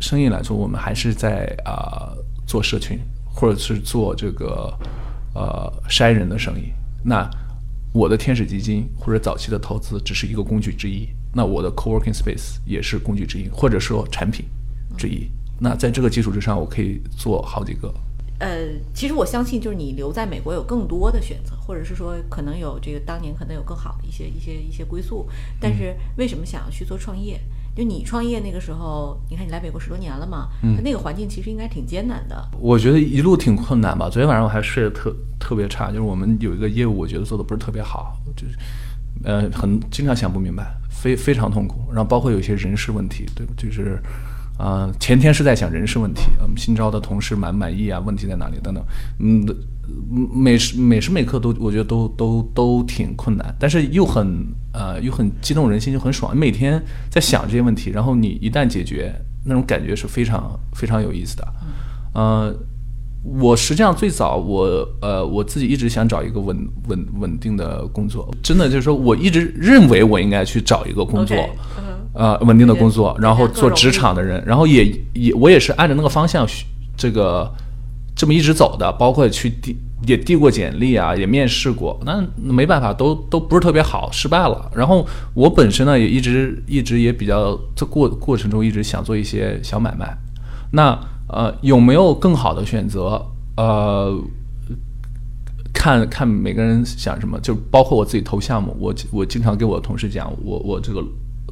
[0.00, 2.08] 生意来说，我们还是在啊
[2.46, 4.72] 做社群，或者是做这个
[5.34, 6.72] 呃筛人的生意。
[7.04, 7.28] 那
[7.92, 14.46] 我的天使基金或者早期的投资只是一个工具之一，那我的 co-working space 也是工具之一，或者说产品
[14.96, 15.28] 之一。
[15.60, 17.92] 那在这个基础之上，我可以做好几个。
[18.38, 25.28] 呃，其实我相信，就是你留在美国有更多的选择，或者是说可能有这个当年可能有更好的一些一些一些归宿。
[25.60, 27.38] 但是为什么想要去做创业？
[27.74, 32.48] 就你创业那个时候，你看你来美国十多年了嘛，嗯那个环境其实应该挺艰难的。
[32.58, 34.10] 我觉得一路挺困难吧。
[34.10, 38.58] 昨天晚上我还睡得特特别差，就是我们有一个业务，我觉得做的不是特别好，就是
[39.24, 41.80] 呃很经常想不明白，非非常痛苦。
[41.88, 44.02] 然后包括有一些人事问题，对，就是啊、
[44.62, 48.84] 呃前天是在想人事问题，我们新招的同事满不满意啊，问题在哪里等等，
[49.18, 49.44] 嗯，
[50.32, 56.36] 每时每时每刻都我觉得都都都挺困难，但是又很呃又很激动人心，就很爽。
[56.36, 59.12] 每天在想这些问题，然后你一旦解决，
[59.44, 61.48] 那种感觉是非常非常有意思的。
[62.14, 62.54] 呃，
[63.24, 71.36] 我实际上最早我呃我自己一直想找一个稳稳稳定的工作，真的就是说我一直认为我应该去找一个工作
[72.12, 77.50] 呃稳定的工作，然后做职场的人，然后也也我也是按照那个方向去这个
[78.14, 84.70] 这么一直走的，包括去递也递过简历啊，也面试过，那没办法，都都不是特别好，失败了。
[84.74, 90.16] 然后我本身呢，也一直一直也比较这过过程中一直想做一些小买卖。
[90.72, 90.98] 那
[91.28, 93.24] 呃，有没有更好的选择？
[93.56, 94.18] 呃，
[95.72, 101.02] 看看每个人想什么，就包括我自己投项目，我我经常给我同事讲，我我这个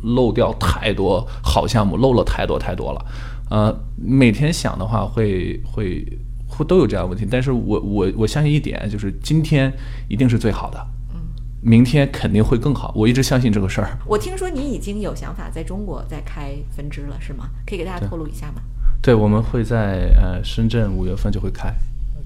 [0.02, 3.06] 漏掉太多好项目，漏了太多太多了。
[3.50, 6.06] 呃，每天想的话会会
[6.46, 9.72] 会都有这样的问题，但是我我我相信一点，就是今天
[10.08, 10.86] 一定是最好的，
[11.60, 13.98] 明天肯定会更好，我一直相信这个事儿。
[14.06, 17.50] 我听说你已经有想法在中国再开分支了，是吗？
[17.66, 18.62] 可以给大家透露一下吗？
[19.02, 21.74] 对，我们会在呃深圳五月份就会开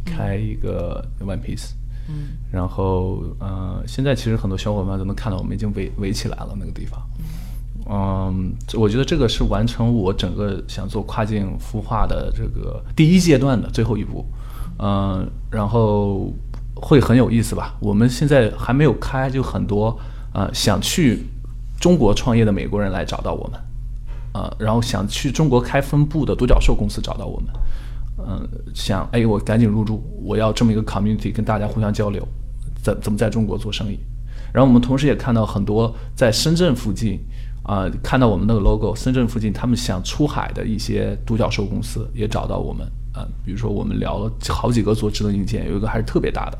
[0.04, 1.70] 开一个 One Piece，
[2.08, 7.24] 嗯，然后呃现在其实很多小伙伴都能看到我们已经围围起来了那个地方，嗯，
[7.88, 14.24] 嗯我觉得这个是完成我整个想做跨境孵化的这个第一阶段的最后一步，
[14.78, 16.32] 嗯，然后
[16.74, 17.74] 会很有意思吧？
[17.80, 19.98] 我们现在还没有开，就很多
[20.32, 21.26] 呃想去
[21.78, 23.60] 中国创业的美国人来找到我们。
[24.34, 27.48] 啊，然后想去中国开分部的独角兽公司找到我们，
[28.18, 32.26] 嗯、想哎，我赶紧入驻，我要这么一个 community 跟大家互相交流，
[32.82, 33.96] 怎怎么在中国做生意。
[34.52, 37.20] 然后我们同时也看到很多在深圳附近
[37.64, 46.58] 啊、看到我们那个 logo，深圳附近他们想出海的一些独角兽公司也找到我们啊、比如说我们聊了好几个做智能硬件，有一个还是特别大的，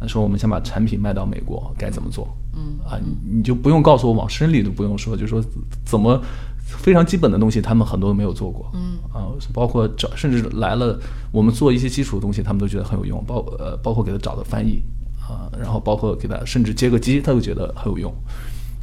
[0.00, 2.28] 他说我们想把产品卖到美国，该怎么做？
[2.54, 5.42] 嗯啊，你你就不用告诉我往深里都不用说，就说
[5.84, 6.22] 怎么
[6.64, 8.70] 非常基本的东西，他们很多都没有做过。
[8.74, 10.98] 嗯啊，包括找甚至来了，
[11.32, 14.82] 我们做一些基础的东西，他们都觉得很有用，包呃包括给他找的翻译
[15.20, 18.14] 啊，然后包括给他甚至接个机，他都觉得很有用。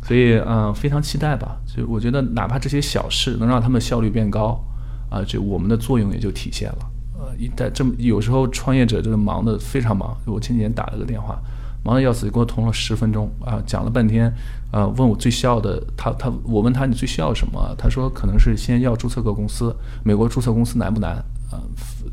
[0.03, 1.57] 所以嗯、非常期待吧。
[1.65, 4.61] 就我觉得哪怕这些小事能让他们效率变高
[5.09, 6.77] 啊，这我们的作用也就体现了。
[7.17, 11.41] 呃，一旦这么有时候创业者真的忙得非常忙，我前几天打了个电话，
[11.83, 14.33] 忙得要死，给我通了十分钟啊，讲了半天，
[14.71, 21.15] 啊，问我最需要的，他他我问他你最需要什么，他说可能是先要注册个公司，美国注册公司难不难？
[21.49, 21.61] 啊，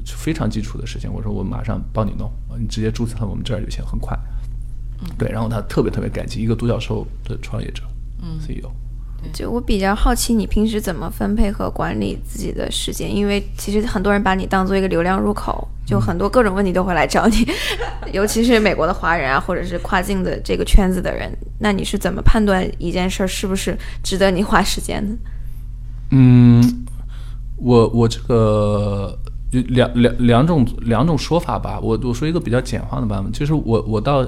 [0.04, 1.10] 非常基础的事情。
[1.12, 4.16] 我说我马上帮你弄，你直接注册我们这儿就行，很快。
[5.18, 7.82] 对，然后他特别特别感激一个独角兽的创业者，
[8.22, 8.70] 嗯，CEO。
[9.34, 13.14] 就我比较好奇，你平时怎么分配和管理自己的时间？
[13.14, 17.46] 因为其实很多人把你当做一个流量入口，就很多各种问题都会来找你，
[18.14, 21.30] 尤其是美国的华人啊，或者是跨境的这个圈子的人。
[21.58, 25.14] 那你是怎么判断一件事儿是不是值得你花时间的？
[26.12, 26.86] 嗯，
[27.58, 29.18] 我我这个
[29.50, 31.78] 有两两两种两种说法吧。
[31.78, 34.26] 我我说一个比较简化的版本，就是我我到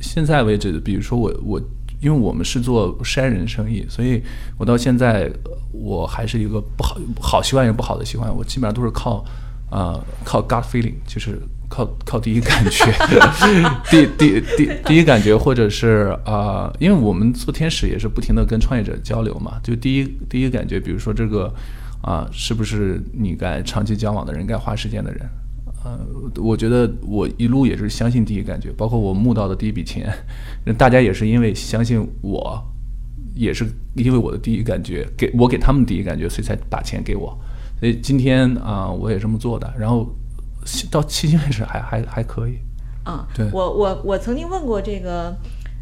[0.00, 1.60] 现在为止，比如说我我，
[2.00, 4.22] 因为我们是做筛人生意，所以
[4.56, 5.30] 我到现在
[5.72, 9.24] 我还是一个不好好习惯也不好的习惯，我基本上都是靠
[9.70, 12.84] 啊、靠 gut feeling，就是靠靠第一感觉，
[13.90, 21.52] 第第第第一感觉，或者是啊、因为我们做天使也是不停的跟创业者交流嘛，就第一第一感觉，比如说这个
[22.00, 25.28] 啊、是不是你该长期交往的人，该花时间的人。
[25.88, 30.12] 呃，我觉得我一路也是相信第一感觉，包括我募到的第一笔钱，
[30.76, 32.62] 大家也是因为相信我，
[33.34, 37.38] 也是因为我的第一感觉，给我给他们第一感觉，所以才把钱给我。
[37.80, 40.12] 所以今天啊、我也这么做的，然后
[40.90, 42.58] 到迄今为止还还还可以。
[43.04, 45.34] 啊，对我我我曾经问过这个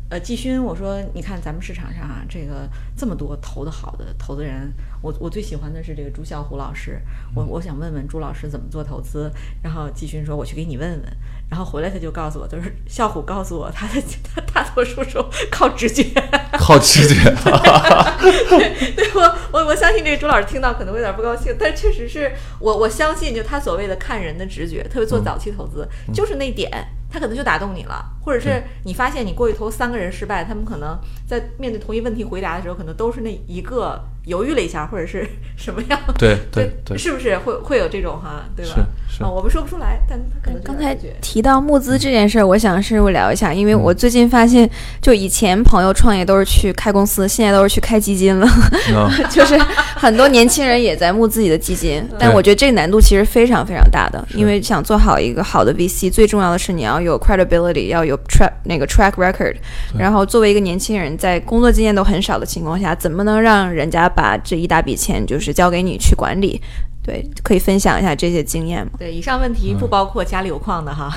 [0.09, 7.01] 呃季勋，我说你看咱们市场上啊，这个这么多投的好的投资人，我我最喜欢的是这个朱啸虎老师，
[7.35, 9.29] 我我想问问朱老师怎么做投资，
[9.63, 11.03] 然后季勋说我去给你问问，
[11.51, 16.05] 然后回来他就告诉我，就是啸虎告诉我他的他大多数时候靠直觉，
[16.53, 17.15] 靠直觉，
[18.95, 26.71] 对我我我相信这个朱老师听到可能会有点不高兴，但确实是我我相信就他所谓的看人的直觉，特别做早期投资，就是那点
[27.11, 35.25] 他可能就打动你了，或者是你发现你过去投三个人失败，他们可能在面对同一问题回答的时候，可能都是那一个犹豫了一下，或者是
[35.57, 35.99] 什么样？
[36.19, 38.45] 对对对，是不是会会有这种哈？
[38.57, 38.73] 对吧？
[39.09, 44.69] 是是啊，我们说不出来，但他可能刚才提到募资这件事儿，我想深入聊一下，因为我最近发现，
[45.01, 48.47] 就以前朋友创业都是去开公司，现在都是去开基金了，
[49.31, 49.57] 就是
[49.95, 59.57] 很多年轻人也在募自己的基金，但我觉得这个难度其实非常非常大的，因为想做好一个好的 VC，最重要的是你要有 credibility，要有 track 那个 track record，
[59.99, 66.61] 然后作为一个年轻人，在工作经验都很少的情况下，怎么能让人家把这一大笔钱就是交给你去管理？
[67.03, 68.93] 对，可以分享一下这些经验吗？
[68.99, 71.13] 对，以上问题不包括家里有矿的哈。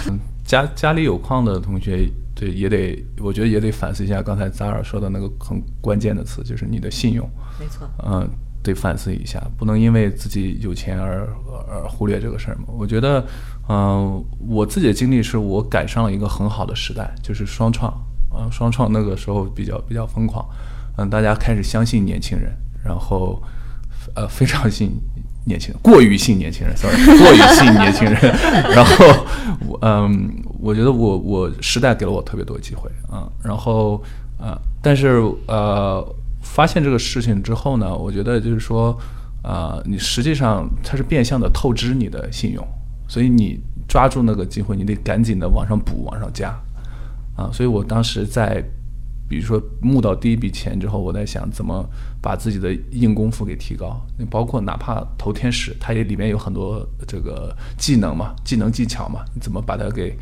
[0.45, 7.27] 家家里有矿的同学，对也得，我觉得也得反思一下刚才扎尔说的那个很关键的词，就是你的信用。
[7.59, 7.89] 没错。
[8.05, 8.29] 嗯，
[8.61, 11.27] 得反思一下，不能因为自己有钱而
[11.67, 12.65] 而忽略这个事儿嘛。
[12.67, 13.25] 我觉得。
[13.71, 17.91] 嗯，我自己的经历是我赶上了一个很好的时代，就是双创，
[18.31, 20.43] 啊，双创那个时候比较比较疯狂，
[20.97, 22.51] 嗯，大家开始相信年轻人，
[22.83, 23.39] 然后，
[24.15, 24.99] 呃，非常信
[25.45, 28.19] 年轻人，过于信年轻人，sorry，过于信年轻人，
[28.73, 29.05] 然后，
[29.81, 34.03] 嗯，我觉得我我时代给了我特别多机会，啊，然后，
[34.39, 36.03] 呃，但是呃，
[36.41, 38.97] 发现这个事情之后呢，我觉得就是说，
[39.43, 42.67] 啊，你实际上它是变相的透支你的信用。
[43.09, 46.51] 所以你抓住那个机会，你得赶紧的往上补、往上加，
[47.35, 47.49] 啊！
[47.51, 48.63] 所以我当时在，
[49.27, 51.83] 比如说募到第一笔钱之后，我在想怎么
[52.21, 53.99] 把自己的硬功夫给提高。
[54.17, 60.15] 你包括哪怕投天使，它也里面有很多这个技能嘛、技能技巧嘛，你怎么把它给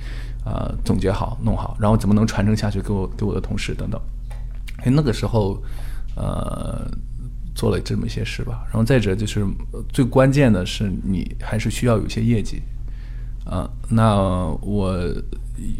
[0.46, 4.02] 啊总结好、弄好，然后怎么能传承下去给我给我的同事等等。
[4.78, 5.62] 哎，那个时候，
[6.16, 6.90] 呃。
[7.58, 9.44] 做了这么一些事吧，然后再者就是
[9.90, 12.62] 最关键的是你还是需要有一些业绩。
[13.50, 14.16] 啊，那
[14.62, 14.94] 我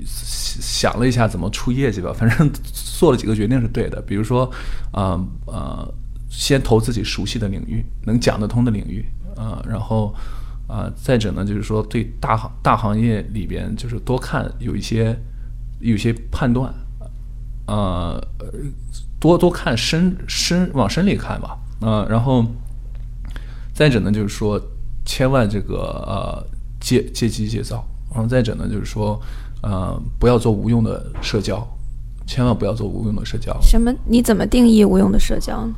[0.06, 4.02] 想了一下怎么出业绩吧，反正做了几个决定是对的。
[4.04, 4.50] 比如说，
[4.92, 5.94] 啊呃，
[6.30, 10.16] 先投自己熟悉的领域，能讲得通的领域，啊，然后
[10.66, 15.14] 啊，再者呢，就是说对大行大行业里边，就是多看有一些
[15.82, 16.74] 有一些判断，
[17.68, 18.26] 呃，
[19.20, 22.46] 多多看深深往深里看吧，啊，然后
[23.74, 24.58] 再者呢，就是说
[25.06, 25.76] 千万这个
[26.08, 26.57] 呃。
[26.88, 29.22] 戒戒机戒躁，然后再者呢，就是说，
[29.62, 31.68] 呃，不要做无用的社交，
[32.26, 33.60] 千万不要做无用的社交。
[33.62, 33.94] 什么？
[34.06, 35.74] 你怎么定义无用的社交呢？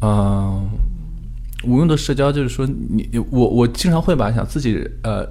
[0.00, 0.66] 嗯，
[1.64, 5.28] 无用的社交就是说，你我我经常会把想自己呃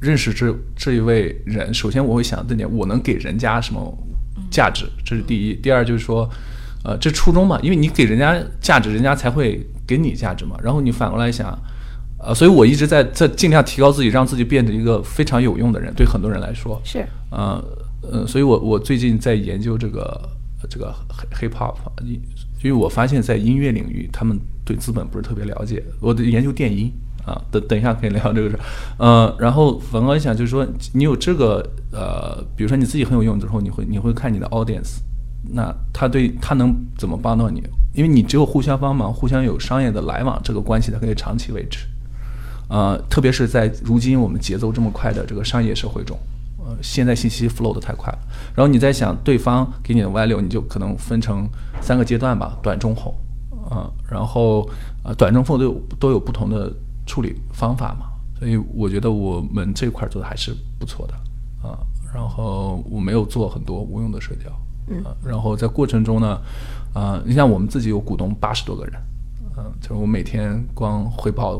[0.00, 3.92] 认识这这一位人，首先我会想这点，我能给人家什么
[4.52, 5.54] 价值，这是第一。
[5.54, 6.30] 第二就是说，
[6.84, 10.56] 呃，这初衷嘛，因为你给人家价值，人家才会给你价值嘛。
[10.62, 11.58] 然后你反过来想。
[12.18, 17.04] 呃，所以我一直在在尽量提高自己，让自己变成一个非常有用的人，对很多人来说是。
[17.30, 17.62] 呃
[18.02, 20.28] 呃，所以我我最近在研究这个
[20.70, 20.94] 这个
[21.32, 21.74] hip hop，
[22.04, 22.20] 因
[22.62, 25.82] 因为我发现，在音乐领域，他们对资本不是特别了解。
[26.00, 26.90] 我的研究电音
[27.24, 28.60] 啊，等等一下可以聊这个事儿。
[28.98, 34.98] 呃，然后反过来想，就是说你有这个呃，比如说你自己很有用之后，你会你会看你的 audience，
[35.52, 37.62] 那他对他能怎么帮到你？
[37.94, 41.86] 因为你只有互相帮忙，互相有商业的来往，这个关系才可以长期维持。
[42.68, 46.18] 呃，特别是在如今我们节奏这么快的这个商业社会中，
[46.58, 48.18] 呃，现在信息 flow 的太快了。
[48.54, 51.48] 然后你在想对方给你的 value，你就可能分成
[51.80, 53.14] 三个阶段吧，短、中、后，
[53.70, 54.68] 啊，然后
[55.04, 56.72] 呃，短、中、后都有都有不同的
[57.06, 58.06] 处理方法嘛。
[58.38, 61.14] 所以我觉得我们这块做的还是不错的，
[61.66, 61.78] 啊，
[62.12, 64.50] 然后我没有做很多无用的社交，
[64.88, 66.38] 嗯，然后在过程中呢，
[66.92, 69.00] 啊，你像我们自己有股东八十多个人，
[69.56, 71.58] 嗯，就是我每天光汇报的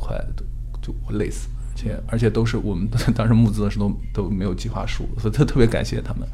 [0.93, 1.13] 话。
[1.13, 6.27] 就累死，而且而且都是我们当时募资的时候都都没有计划书，所以特特别感谢他们。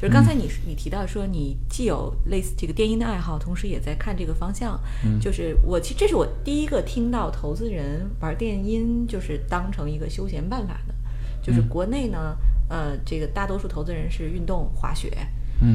[0.00, 4.80] 就是刚才你你提到说你既有类似这个电音的爱好，同时也在看这个方向。
[5.20, 10.94] 就是我其实这是我第一个听到投资人玩电音就是当成一个休闲办法的。
[11.42, 12.36] 就是国内呢，
[12.68, 15.10] 呃，这个大多数投资人是运动滑雪。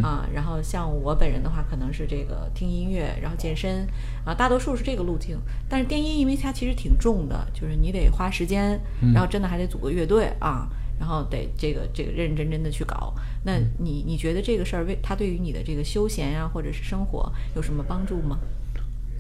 [0.02, 3.86] 啊，然后像我本人的话，可能是这个听音乐，然后健身，
[4.24, 5.38] 啊，大多数是这个路径。
[5.68, 8.80] 但是电音，因为它其实挺重的，就是你得花时间，
[9.14, 13.14] 然后真的还得组个乐队啊，然后得这个这个认认真真的去搞。
[13.44, 18.40] 那你你觉得这个事儿为它对于你的这个休闲呀，或者是生活有什么帮助吗？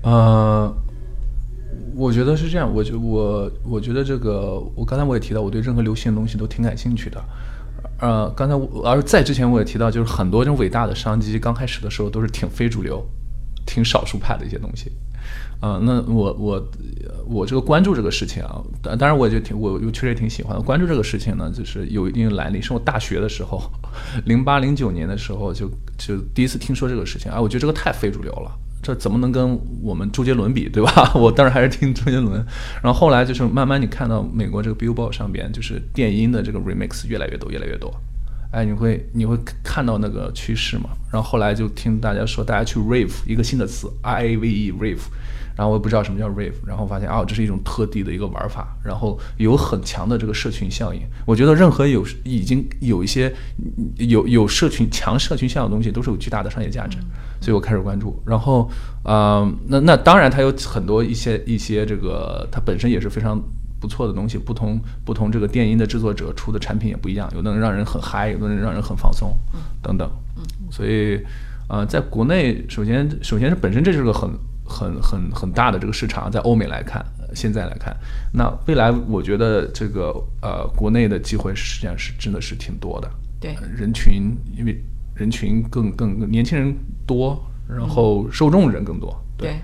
[0.03, 0.73] 呃，
[1.93, 7.21] 我觉得是这样，我觉我我觉得这个，我刚才我也提到，我对任何流行的东西都挺感兴趣的。
[8.03, 13.01] 呃，刚才我，而在之前我也提到，就是很多这种伟大的商机刚开始的时候都是挺非主流、
[13.65, 14.91] 挺少数派的一些东西。
[15.61, 16.71] 啊、那我我
[17.25, 20.61] 我这个关注这个事情啊，当当然我也就挺我我确实也挺喜欢的。
[20.61, 23.71] 关注这个事情呢，就是有一定来历，是我大学的时候，
[24.25, 28.51] 零八零九年的时候就就第一次听说这个事情啊，我觉得这个太非主流了。
[28.83, 31.13] 这怎么能跟我们周杰伦比，对吧？
[31.15, 32.45] 我当然还是听周杰伦。
[32.83, 37.91] 然后后来就是慢慢你看到美国这个 Billboard 上边，就是电音的这个 remix 越来越多，越来越多。
[38.51, 40.89] 哎，你会你会看到那个趋势嘛？
[41.11, 44.99] 然后后来就听大家说，大家去 rave 一个新的词 R A V E rave，
[45.55, 51.01] 然后我也不知道什么叫 rave，然后发现哦，这是一种特地的一个玩法，然后有很强的这个社群效应。
[51.25, 53.33] 我觉得任何有已经有一些
[53.97, 56.97] 有有社群强社群效应的东西，都是有巨大的商业价值，
[57.41, 58.21] 所以我开始关注。
[58.25, 58.69] 然后
[59.03, 63.41] 呃，那那当然它有很多一些一些这个它本身也是非常。
[63.79, 69.37] 不错的东西，不同不同这个电音的制作者出的产品也不一样，有的人让人很嗨，有的人让人很放松，
[69.81, 70.09] 等等。
[70.71, 71.19] 所以，
[71.67, 74.29] 呃，在国内，首先首先是本身这是个很
[74.65, 77.95] 很很很大的这个市场，在欧美来看，呃现在来看，
[78.31, 83.09] 那未来我觉得这个呃国内的机会实际上是真的是挺多的。
[83.39, 84.81] 对呃人群因为
[85.13, 86.73] 人群更更更年轻人
[87.05, 89.55] 多，然后受众人更多，对，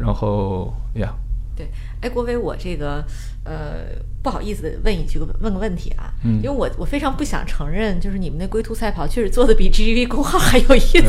[0.00, 1.14] 然后呀。
[1.54, 1.68] 对，
[2.00, 3.04] 哎，国伟，我这个
[3.44, 3.84] 呃
[4.22, 6.36] 不好意思问一句问个问题啊，嗯。
[6.36, 11.00] 因为我我非常不想承认，就是你们那龟兔赛跑确实做的比 GGV 公号还有意思，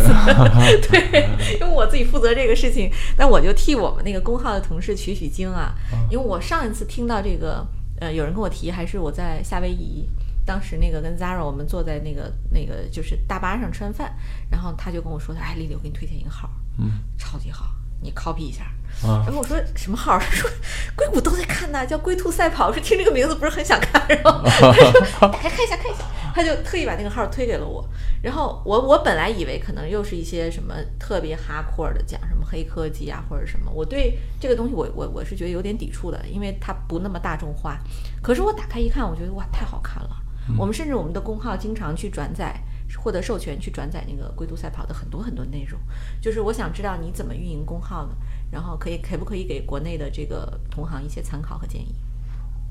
[0.90, 5.74] 对，因为我自己负责这个事情，但我就替我们那个公号的同事取取经啊，
[6.10, 7.66] 因为我上一次听到这个
[8.00, 10.10] 呃有人跟我提，还是我在夏威夷。
[10.46, 14.14] 当时那个跟 Zara 我们坐在那个那个就是大巴上吃完饭，
[14.52, 17.00] 然后他就跟我说：“哎，丽丽，我给你推荐一个号，嗯。
[17.18, 17.68] 超级好，
[18.02, 18.64] 你 copy 一下。”
[19.04, 20.18] 啊然后我说什么号？
[20.20, 20.50] 他说
[20.96, 22.68] 硅谷都在看呢，叫龟兔赛跑。
[22.68, 27.84] 我说听这个名字不是很想看，然后他说打开看一下看一下，他就特意把那个号推给了我。
[28.22, 37.80] 然后我我本来以为可能又是一些什么特别 hardcore 的讲什么黑科技啊或者什么，我对这个东西我我我是觉得有点抵触的，因为它不那么大众化。
[38.22, 40.10] 可是我打开一看，我觉得哇太好看了。
[40.58, 42.56] 我们甚至我们的公号经常去转载。
[42.98, 45.80] 获得授权去转载那个龟兔赛跑的很多很多内容，
[46.22, 48.12] 就是我想知道你怎么运营公号的，
[48.52, 51.94] 然后可以可不可以给国内的这个同行一些参考和建议？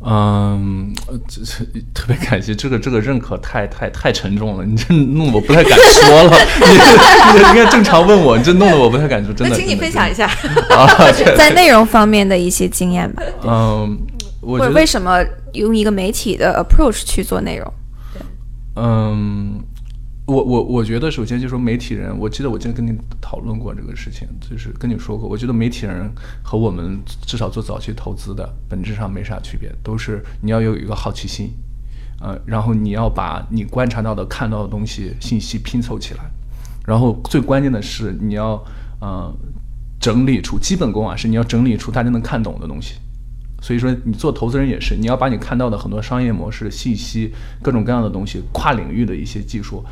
[0.04, 1.64] 嗯，呃这这
[1.94, 6.32] 特别感谢这个这个认可太太太沉重了，你这弄得我不太敢说了。
[6.58, 9.54] 你你应该正常问我，你这弄得我不太敢说，真的。
[9.54, 10.26] 那请你分享一下。
[10.70, 10.86] 啊，
[11.38, 13.96] 在内容方面的一些经验吧，嗯，
[14.40, 17.72] 我或者为什么用一个媒体的 approach 去做内容？
[18.74, 19.62] 嗯，
[20.32, 26.10] 我我我觉得首先就说媒体人，我记得我之前跟你讨论过这个事情，就是跟你说过，我觉得媒体人
[26.42, 31.52] 和我们至少做早期投资的本质上没啥区别，都是你要有一个好奇心，
[32.20, 36.30] 呃，然后你要把你观察到的、看到的东西信息拼凑起来，
[36.86, 38.62] 然后最关键的是你要
[39.00, 39.30] 呃
[40.00, 42.94] 整理出基本功啊，是你要整理出大家能看懂的东西。
[43.60, 49.84] 所以说，你做投资人也是，你要把你看到的很多商业模式、信息、各种各样的东西、跨领域的一些技术，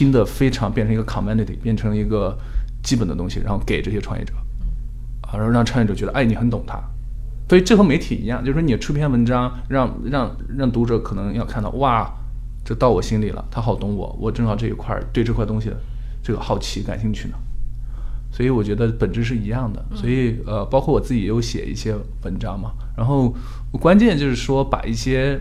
[0.00, 2.34] 拼的非常变成一个 community，变成一个
[2.82, 4.32] 基本的东西，然后给这些创业者，
[5.20, 6.82] 啊，然后让创业者觉得，哎，你很懂他。
[7.50, 12.10] 所以这和媒体一样，就是说你出篇文章，让让让读者可能要看到，哇，
[12.64, 15.70] 这到我心里了，他好懂我，我正好这一块儿对这块东西
[16.22, 17.34] 这个好奇感兴趣呢。
[18.32, 19.84] 所以我觉得本质是一样的。
[19.94, 21.94] 所以呃，包括我自己也有写一些
[22.24, 22.72] 文章嘛。
[22.96, 23.34] 然后
[23.72, 25.38] 关键就是说把一些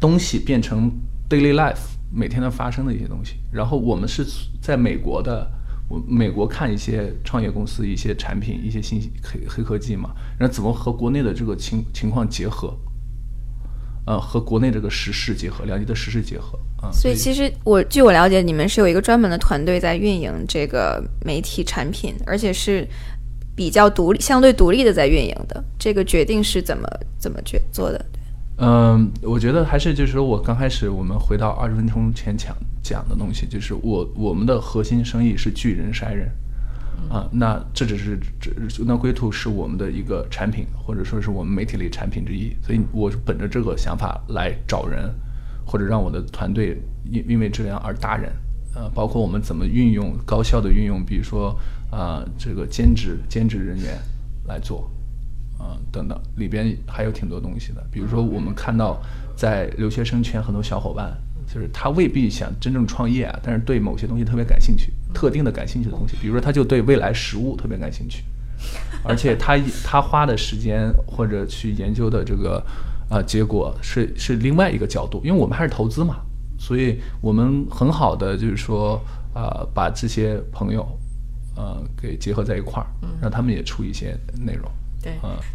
[0.00, 0.90] 东西变成
[1.28, 3.34] daily life 每天的发生的一些东西。
[3.52, 4.24] 然后我们是
[4.60, 5.50] 在美国的，
[5.88, 12.76] 我美国看一些创业公司、一些产品、一些信息黑黑科技嘛，然后怎么和国内的这个情情况结合。
[14.06, 22.88] 呃，和国内这个时事结合，两地的时事结合啊、所以其实我据我了解，你们是有一个专门的团队在运营这个媒体产品，而且是
[23.54, 25.62] 比较独立、相对独立的在运营的。
[25.78, 26.88] 这个决定是怎么
[27.18, 28.02] 怎么决做的？
[28.60, 36.28] 嗯，我觉得还是就是说我刚开始我们回到二十分钟前讲讲的东西，就是我我们的核心生意是聚人筛人，
[37.08, 38.50] 啊，那这只是这
[38.84, 45.08] 那龟兔是我们的一个产品，或者说是我们媒体类产品之一，所以我是本着这个想法来找人，
[45.64, 48.32] 或者让我的团队因因为这样而搭人，
[48.74, 51.56] 呃，包括我们怎么运用高效的运用，比如说
[51.92, 53.96] 啊、这个兼职兼职人员
[54.46, 54.90] 来做。
[55.58, 57.84] 啊、等等，里边还有挺多东西的。
[57.90, 59.02] 比如说，我们看到
[59.36, 61.12] 在留学生圈很多小伙伴，
[61.52, 68.22] 就是他未必想真正创业啊，但是对某些东西特别感兴趣，特定的感兴趣的东西，比如说他就对未来食物特别感兴趣，
[69.02, 72.64] 而且他他花的时间或者去研究的这个
[73.10, 76.18] 啊、结果是是另外一个角度，因为我们还是投资嘛，
[76.56, 79.00] 所以我们很好的就是说
[79.34, 80.86] 啊、把这些朋友。
[81.56, 82.86] 呃给结合在一块儿，
[83.20, 84.70] 让他们也出一些内容。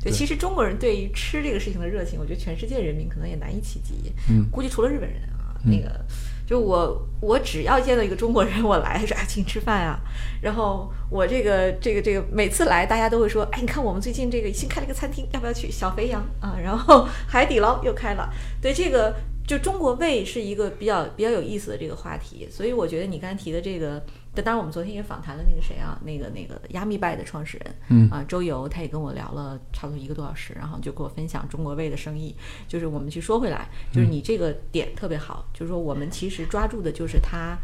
[0.01, 4.11] 对，对其实中国人对于吃这个事情的热情，我觉得全世界人民可能也难以企及。
[4.29, 5.99] 嗯估计除了日本人啊，那个
[6.45, 9.99] 就我我只要见到一个中国人， 我来说啊，请吃饭啊。
[10.41, 15.71] 然后我这个这个这个每次来，大家都会说，哎，你看我们最近这个新开了一个餐厅，要不要去？
[15.71, 18.29] 小肥羊啊， 然后海底捞又开了。
[18.61, 19.15] 对这个。
[19.45, 24.01] 就中国胃是一个比较比较有意思的这个话题，所以我觉得你刚才提的这个，
[24.41, 32.35] 当然我们昨天也访谈了那个谁啊，那个那个亚密拜的创始人，嗯啊，周游，他也跟我聊了差不多一个多小时，然后就给我分享中国味的生意。
[32.67, 37.55] 就是我们去说回来，就是你这个点特别好，就是说我们其实抓住的就是他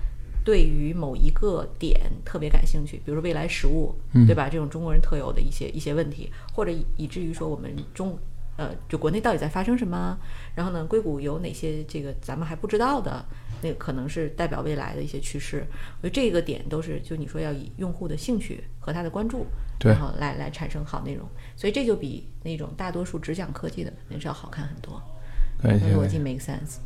[0.45, 4.47] 对于某一个点特别感兴趣，比如说未来食物，嗯对吧？
[4.47, 8.17] 这种中国人特有的一些一些问题，或者以以至于说我们中。
[8.59, 10.17] 呃，就国内到底在发生什么？
[10.53, 13.23] 然后呢，硅谷有哪些这个咱们还不知道的？
[13.61, 15.65] 那可能是代表未来的一些趋势。
[16.01, 19.45] 我觉得这个点都是，就你说要以用户的兴趣和他的关注，
[19.77, 21.27] 对然后来来产生好内容。
[21.55, 25.01] 所以这就比那种大多数只讲科技的那是要好看很多。
[25.61, 26.77] 感谢逻辑 make sense。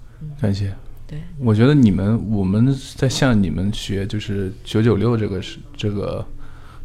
[0.41, 0.73] 感谢。
[1.05, 6.25] 对，我觉得你们我们在向你们学，就是九九六这个是这个，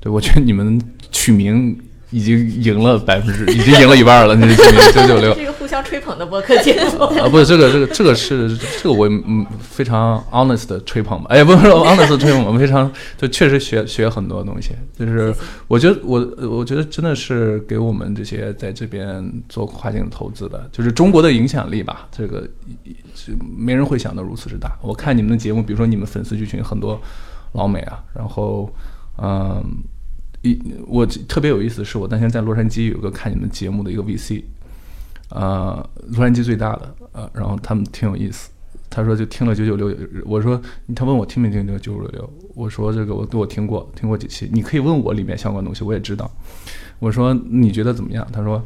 [0.00, 0.78] 对我觉得你们
[1.12, 1.80] 取名
[2.10, 4.34] 已经赢了百分之，已经赢了一半了。
[4.36, 7.04] 那个取名九九六是一个互相吹捧的播客节目。
[7.04, 15.34] 啊，不是这个这个这个是这个我嗯非常 honest 的吹捧吧，哎，不是 honest 的吹捧，我们非常就确实学学很多东西，就是
[15.66, 22.40] 我觉得我我觉得真的是给我们这些在这边做跨境投资的，就是中国的影响力吧，这个
[23.14, 24.76] 就没人会想到如此之大。
[24.80, 26.98] 我看你们的节目，比如说你们粉丝剧群很多
[27.52, 28.72] 老美啊，然后
[29.18, 29.62] 嗯。
[30.42, 34.42] 一我特别有意思的是，我那天在洛杉矶有个看你们节目的一个 VC，
[35.30, 38.50] 呃，洛杉矶最大的，呃，然后他们挺有意思。
[38.90, 40.60] 他说就听了九九六，我说
[40.96, 46.30] 他问我听没听这个九九六，我说这个我我听过，听过几期，你可以问我里面相关东西，我也知道。
[46.98, 48.26] 我说你觉得怎么样？
[48.32, 48.62] 他说，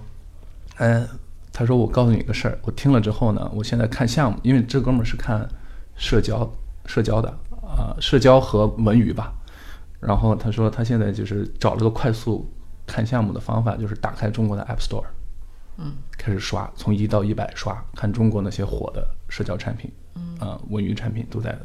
[0.76, 1.04] 呃，
[1.52, 5.48] 他说我告诉你个事儿，我听了之后呢，我现在看项目，因为这哥们儿是看
[5.96, 6.48] 社交
[6.86, 7.28] 社交的
[7.62, 9.32] 啊、社交和文娱吧。
[10.02, 12.50] 然后他说他现在就是找了个快速
[12.86, 15.04] 看项目的方法，就是打开中国的 App Store，
[15.78, 21.56] 嗯，开始刷，从一到一百刷，看中国那些火的社交产品，嗯，啊、文娱产品都在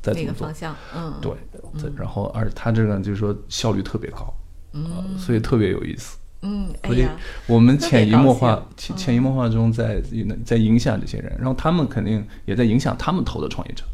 [0.00, 0.32] 在怎么做。
[0.32, 1.32] 那个方，向，嗯，对，
[1.76, 4.32] 在然后而他这个就是说效率特别高，
[4.72, 6.16] 嗯、所以特别有意思。
[6.42, 7.16] 嗯，哎所以呀，
[7.46, 10.00] 我们潜移默化潜潜移默化中在
[10.46, 13.84] 在影响这些人，然后他们肯定也在影响他们投的创业者。
[13.84, 13.88] 啊，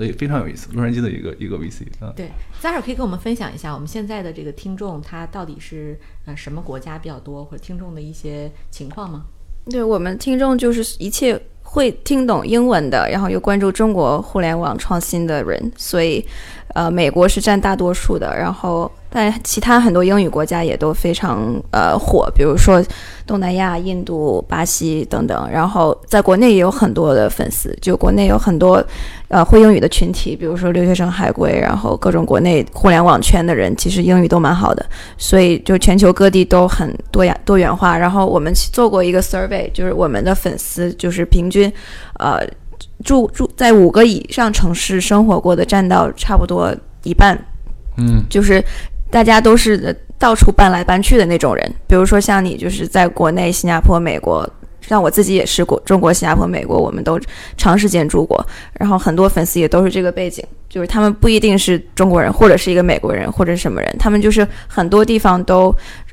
[0.00, 0.70] 所以非常有意思。
[0.72, 5.94] 洛杉矶的一个一个 VC 啊，对 z a r a 可以跟我们分享一下我们现在的这个听众他到底是
[6.24, 9.24] 呃什么国家比较多，或者听众的一些情况吗？
[9.66, 16.24] 对我们听众就是一切会听懂英文的，然后又关注中国互联网创新的人，所以
[16.68, 22.82] 呃，美国是占大多数的，然后但其他很多英语国家也都非常呃火，比如说
[23.26, 28.82] 东南亚、印度、巴西等等，然后在国内也有很多的粉丝，就国内有很多
[29.28, 34.86] 呃会英语的群体，比如说留学生海归，然后各种国内互联网圈的人，其实英语都蛮好的，
[35.18, 37.98] 所以就全球各地都很多样多元化。
[37.98, 41.72] 然后我们做过一个 survey，就是我们的粉丝就是平均，
[42.18, 42.38] 呃，
[43.04, 47.36] 住住在五个以上城市生活过的占到差不多一半，
[47.96, 48.62] 嗯就是
[49.10, 51.74] 大家都是到处搬来搬去的那种人。
[51.86, 54.48] 比如说像你，就是在国内、新加坡、美国。
[54.80, 57.20] 像我自己也是国中国、新加坡、美国，我们都
[57.56, 65.72] 长时间住过，然后很多粉丝也都是这个背景，就是他们不一定是中国人，或者是一个美国人，或者是什么人，他们就是很多地方都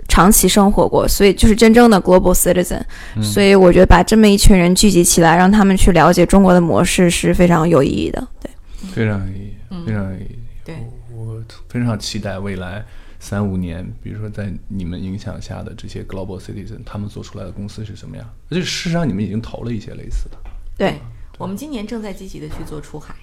[0.09, 2.81] 长期生活过，所以就是真正的 global citizen。
[3.19, 8.27] 所以我觉得把这么一群人聚集起来，让他们去了解中国的模式是非常有意义的。
[8.43, 8.51] 对，
[8.93, 9.53] 非常有意义，
[9.87, 10.39] 非常有意义。
[10.67, 12.85] 对我我非常期待未来
[13.21, 18.29] 三五年，比如说在你们影响下的这些 global citizen，他们做出来的公司是什么样？
[18.49, 20.37] 而且事实上，你们已经投了一些类似的。
[20.77, 20.99] 对，
[21.37, 23.15] 我们今年正在积极的去做出海，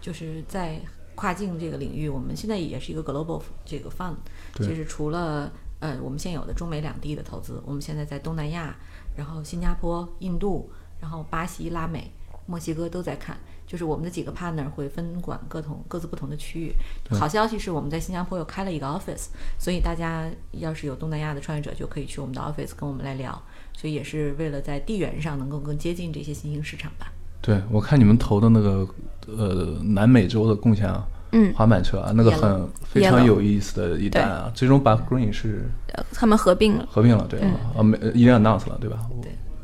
[0.00, 0.80] 就是在
[1.14, 4.16] 跨境这个领域，我们现在也是一个 global 这个 fund，
[4.54, 8.76] 对就是除了呃我们现有的中美两地的投资，我们现在在东南亚，
[9.16, 10.68] 然后新加坡、印度，
[11.00, 12.12] 然后巴西、拉美、
[12.46, 13.38] 墨西哥都在看。
[13.68, 16.74] 就是我们的几个 partner 会分管各同各自不同的区域。
[17.14, 19.26] 好消息是我们在新加坡又开了一个 office，
[19.58, 23.40] 所以大家要是有东南亚的创业者，就可以去我们的 office 跟我们来聊。
[23.76, 27.12] 所以也是为了在地缘上能够更接近这些新兴市场吧。
[27.40, 28.88] 对，我看你们投的那个
[29.28, 31.00] 呃南美洲的共享
[31.30, 36.88] 嗯滑板车啊，那个 Yellow 很非常有意思的一单啊，最终把 Green 是呃他们合并了。
[36.90, 38.98] 合并了，对啊，啊没呃已经 announce 了，对吧？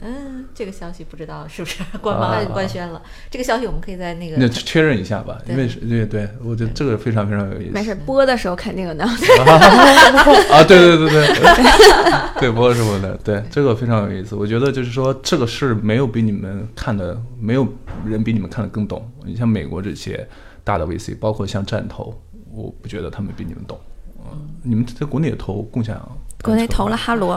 [0.04, 3.00] 对，嗯，这个消息不知道是不是 官方官宣了？
[3.30, 7.72] 这个消息我们可以在那个那确认一下吧，因为是对对，我觉得这个非常非常有意思。
[7.72, 9.14] 没事，播的时候肯定有那样
[10.52, 14.34] 啊，对对对对，对 播的时候的，对这个非常有意思。
[14.34, 17.66] 我觉得就是说，这个事没有比你们看的，没有
[18.04, 19.10] 人比你们看的更懂。
[19.24, 20.26] 你像美国这些
[20.62, 22.14] 大的 VC，包括像战投，
[22.52, 23.78] 我不觉得他们比你们懂。
[24.26, 26.00] 嗯，你们在国内也投共享，
[26.42, 27.32] 国内投了哈罗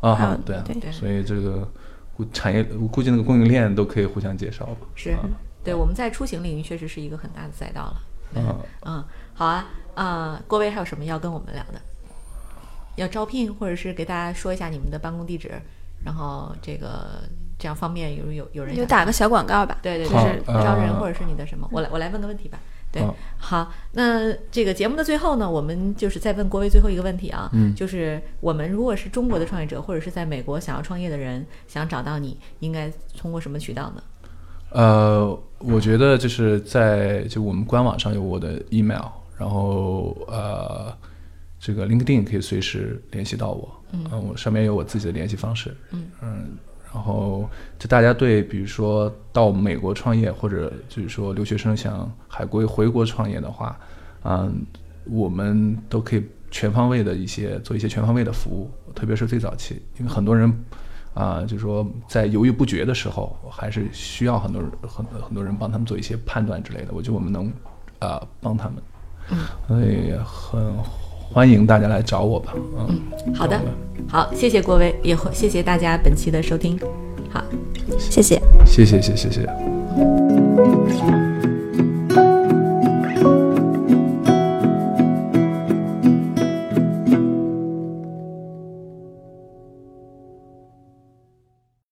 [0.00, 1.68] 啊，对啊，所以这个
[2.32, 4.86] 产业，我估计那个供应链都可以互相介绍吧。
[4.94, 5.16] 是，
[5.62, 8.02] 对，我们在出行领域确实是一个很大的赛道了。
[8.34, 8.56] 嗯
[8.86, 9.04] 嗯，
[9.34, 11.80] 好啊啊，郭威还有什么要跟我们聊的？
[12.96, 15.50] 要招聘，或者是给大家说一下你们的办公地址，
[16.04, 17.22] 然后这个
[17.58, 19.78] 这样方便有有有人就打个小广告吧。
[19.82, 22.58] 对对，就是招人或者是你的什么，我来我来问个问题吧。
[22.92, 23.02] 对，
[23.38, 34.02] 好，那这个节目的最后呢，我们就是再问郭威最后一个问题啊，嗯，就是我们如果是中国的创业者，或者是在美国想要创业的人，想找到你，应该通过什么渠道呢？
[34.70, 39.06] 呃，我觉得就是在就我们官网上有我的 email，
[39.38, 40.92] 然后呃，
[41.58, 46.58] 这个 LinkedIn 可以随时联系到我，嗯，我上面有我自己的联系方式，嗯嗯。
[46.92, 53.78] 然后，就大家对，比如说到美国创业，或者就是说留学生想海归回国创业的话，
[54.24, 54.66] 嗯，
[55.04, 60.52] 我们都可以全方位的一些做一些全方位的服务，特别是最早期，因为很多人
[61.14, 66.88] 啊，就是说在犹豫不决的时候，还是需要很多人很很多人帮他们做一些判断之类的。
[66.92, 67.52] 我觉得我们能
[68.00, 68.82] 啊帮他们，
[69.30, 69.38] 嗯，
[69.68, 70.60] 所以很。
[71.32, 72.52] 欢迎大家来找我吧。
[72.76, 73.00] 嗯，
[73.34, 73.60] 好的，
[74.08, 76.78] 好，谢谢郭威，也谢谢大家本期的收听。
[77.30, 77.42] 好，
[77.98, 79.46] 谢谢，谢谢，谢谢，谢谢。